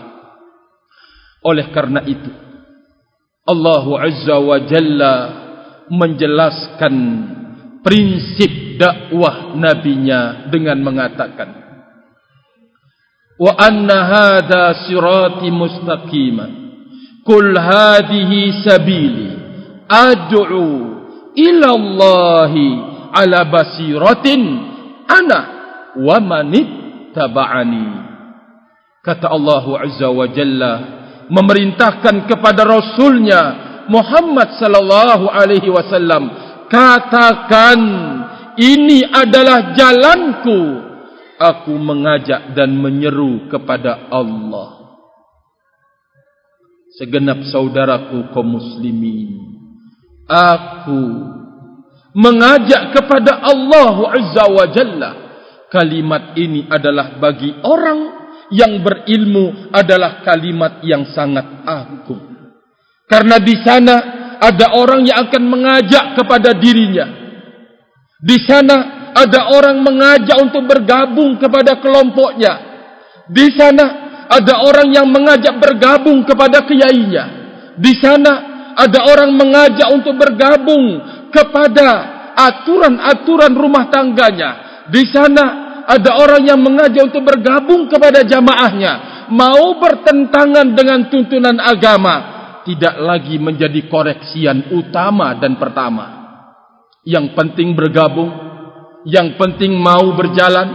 Oleh 1.41 1.73
karena 1.73 2.05
itu, 2.05 2.29
Allah 3.49 3.85
Azza 4.05 4.37
wa 4.37 4.61
Jalla 4.61 5.15
menjelaskan 5.89 6.95
prinsip 7.81 8.77
dakwah 8.77 9.57
nabinya 9.57 10.53
dengan 10.53 10.79
mengatakan 10.85 11.49
wa 13.41 13.53
anna 13.57 13.99
hadha 14.05 14.85
sirati 14.85 15.49
mustaqiman 15.49 16.60
kul 17.27 17.57
hadhihi 17.57 18.65
sabili. 18.65 19.29
Ad'u 19.91 20.67
ila 21.35 21.69
Allah 21.75 22.53
ala 23.11 23.41
basiratin 23.47 24.43
ana 25.11 25.41
wa 25.99 26.17
manittaba'ani 26.23 27.87
kata 29.03 29.27
Allah 29.27 29.65
azza 29.83 30.07
wa 30.07 30.27
jalla 30.31 30.73
memerintahkan 31.27 32.31
kepada 32.31 32.63
rasulnya 32.63 33.43
Muhammad 33.91 34.55
sallallahu 34.61 35.27
alaihi 35.27 35.67
wasallam 35.67 36.31
katakan 36.71 37.81
ini 38.61 39.03
adalah 39.03 39.75
jalanku. 39.75 40.91
Aku 41.41 41.73
mengajak 41.73 42.53
dan 42.53 42.77
menyeru 42.77 43.49
kepada 43.49 44.13
Allah 44.13 44.90
segenap 47.01 47.41
saudaraku 47.49 48.29
kaum 48.37 48.61
muslimin 48.61 49.41
aku 50.29 51.01
mengajak 52.13 52.93
kepada 52.93 53.41
Allah 53.41 53.97
azza 54.13 54.45
wa 54.53 54.67
jalla 54.69 55.11
kalimat 55.73 56.37
ini 56.37 56.69
adalah 56.69 57.17
bagi 57.17 57.55
orang 57.65 58.21
yang 58.51 58.83
berilmu 58.83 59.71
adalah 59.71 60.27
kalimat 60.27 60.83
yang 60.83 61.07
sangat 61.15 61.63
agung. 61.63 62.27
Karena 63.07 63.39
di 63.39 63.55
sana 63.63 63.97
ada 64.43 64.75
orang 64.75 65.07
yang 65.07 65.31
akan 65.31 65.45
mengajak 65.47 66.19
kepada 66.19 66.51
dirinya. 66.59 67.07
Di 68.21 68.37
sana 68.45 68.77
ada 69.15 69.55
orang 69.55 69.81
mengajak 69.81 70.37
untuk 70.39 70.67
bergabung 70.67 71.39
kepada 71.39 71.79
kelompoknya. 71.79 72.55
Di 73.31 73.47
sana 73.55 73.85
ada 74.31 74.63
orang 74.63 74.95
yang 74.95 75.11
mengajak 75.11 75.59
bergabung 75.59 76.23
kepada 76.23 76.63
kiainya. 76.63 77.25
Di 77.75 77.99
sana 77.99 78.33
ada 78.79 79.11
orang 79.11 79.35
mengajak 79.35 79.91
untuk 79.91 80.15
bergabung 80.15 81.03
kepada 81.35 81.89
aturan-aturan 82.39 83.53
rumah 83.59 83.91
tangganya. 83.91 84.51
Di 84.87 85.03
sana 85.11 85.45
ada 85.91 86.11
orang 86.23 86.47
yang 86.47 86.63
mengajak 86.63 87.11
untuk 87.11 87.27
bergabung 87.27 87.91
kepada 87.91 88.23
jamaahnya. 88.23 89.27
Mau 89.35 89.79
bertentangan 89.83 90.79
dengan 90.79 91.11
tuntunan 91.11 91.59
agama. 91.59 92.39
Tidak 92.63 93.03
lagi 93.03 93.41
menjadi 93.43 93.91
koreksian 93.91 94.71
utama 94.79 95.35
dan 95.43 95.59
pertama. 95.59 96.07
Yang 97.03 97.35
penting 97.35 97.75
bergabung. 97.75 98.31
Yang 99.03 99.35
penting 99.41 99.75
mau 99.75 100.15
berjalan. 100.15 100.69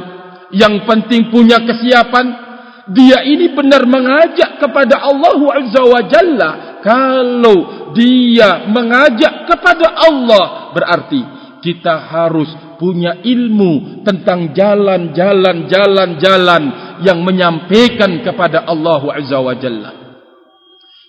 Yang 0.51 0.83
penting 0.83 1.31
punya 1.31 1.61
kesiapan. 1.63 2.44
Dia 2.85 3.25
ini 3.25 3.49
benar 3.57 3.89
mengajak 3.89 4.61
kepada 4.61 5.01
Allah 5.01 5.41
Azza 5.57 5.81
wa 5.81 6.01
Jalla. 6.05 6.49
Kalau 6.85 7.89
dia 7.97 8.69
mengajak 8.69 9.49
kepada 9.49 10.05
Allah. 10.05 10.69
Berarti 10.69 11.21
kita 11.65 11.97
harus 12.13 12.77
punya 12.77 13.25
ilmu 13.25 14.05
tentang 14.05 14.53
jalan-jalan 14.53 15.65
jalan-jalan 15.65 16.63
yang 17.01 17.25
menyampaikan 17.25 18.21
kepada 18.21 18.69
Allah 18.69 19.01
Azza 19.17 19.41
wa 19.41 19.55
Jalla. 19.57 19.91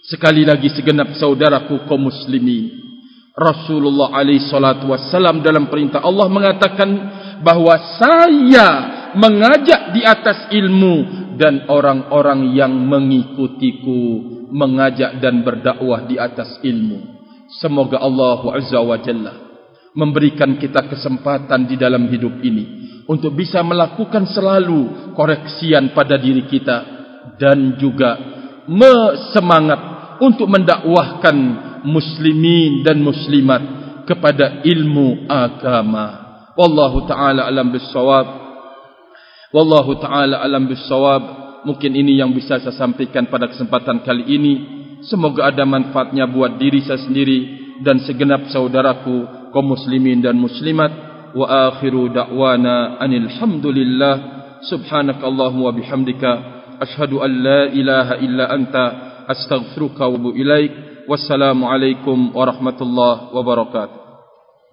Sekali 0.07 0.47
lagi 0.47 0.71
segenap 0.71 1.19
saudaraku 1.19 1.83
kaum 1.91 2.07
muslimin, 2.07 2.71
Rasulullah 3.35 4.15
alaihi 4.15 4.47
salatu 4.47 4.89
wasallam 4.89 5.43
dalam 5.43 5.67
perintah 5.67 5.99
Allah 6.01 6.31
mengatakan 6.31 6.89
bahawa 7.43 7.75
saya 7.99 8.69
mengajak 9.19 9.93
di 9.93 10.07
atas 10.07 10.49
ilmu 10.55 11.26
dan 11.37 11.69
orang-orang 11.69 12.53
yang 12.57 12.73
mengikutiku 12.73 14.01
mengajak 14.51 15.21
dan 15.21 15.45
berdakwah 15.45 16.09
di 16.09 16.17
atas 16.17 16.61
ilmu. 16.65 17.17
Semoga 17.61 18.03
Allah 18.03 18.41
Azza 18.59 18.81
wa 18.83 18.99
Jalla 18.99 19.35
memberikan 19.97 20.61
kita 20.61 20.85
kesempatan 20.93 21.65
di 21.65 21.81
dalam 21.81 22.05
hidup 22.13 22.37
ini 22.45 22.65
untuk 23.09 23.33
bisa 23.33 23.65
melakukan 23.65 24.29
selalu 24.29 25.15
koreksian 25.17 25.97
pada 25.97 26.21
diri 26.21 26.45
kita 26.45 26.77
dan 27.41 27.81
juga 27.81 28.19
semangat 29.33 29.81
untuk 30.21 30.51
mendakwahkan 30.51 31.37
muslimin 31.87 32.83
dan 32.83 33.01
muslimat 33.01 33.63
kepada 34.05 34.63
ilmu 34.67 35.25
agama. 35.31 36.27
Wallahu 36.57 37.05
taala 37.07 37.47
alam 37.47 37.73
bisawab. 37.73 38.46
Wallahu 39.55 39.99
taala 40.03 40.43
alam 40.43 40.67
bisawab. 40.67 41.47
Mungkin 41.67 41.99
ini 41.99 42.19
yang 42.19 42.31
bisa 42.31 42.63
saya 42.63 42.75
sampaikan 42.79 43.27
pada 43.27 43.51
kesempatan 43.51 44.03
kali 44.07 44.25
ini. 44.31 44.55
Semoga 45.07 45.51
ada 45.51 45.67
manfaatnya 45.67 46.27
buat 46.31 46.59
diri 46.59 46.83
saya 46.83 47.03
sendiri 47.03 47.39
dan 47.83 47.99
segenap 48.07 48.47
saudaraku 48.51 49.51
kaum 49.51 49.67
muslimin 49.75 50.23
dan 50.23 50.39
muslimat. 50.39 50.91
Wa 51.37 51.75
akhiru 51.75 52.09
da'wana 52.11 53.03
anil 53.03 53.29
hamdulillah 53.29 54.15
subhanakallahumma 54.67 55.69
wa 55.69 55.75
bihamdika. 55.75 56.33
Ashhadu 56.83 57.19
an 57.23 57.31
la 57.35 57.61
ilaha 57.71 58.15
illa 58.23 58.45
anta. 58.51 58.85
Astaghfiruka 59.27 60.07
wa 60.07 60.15
atubu 60.15 60.39
ilaik. 60.39 60.73
Wassalamu 61.07 61.71
alaikum 61.71 62.35
warahmatullahi 62.35 63.31
wabarakatuh 63.31 64.06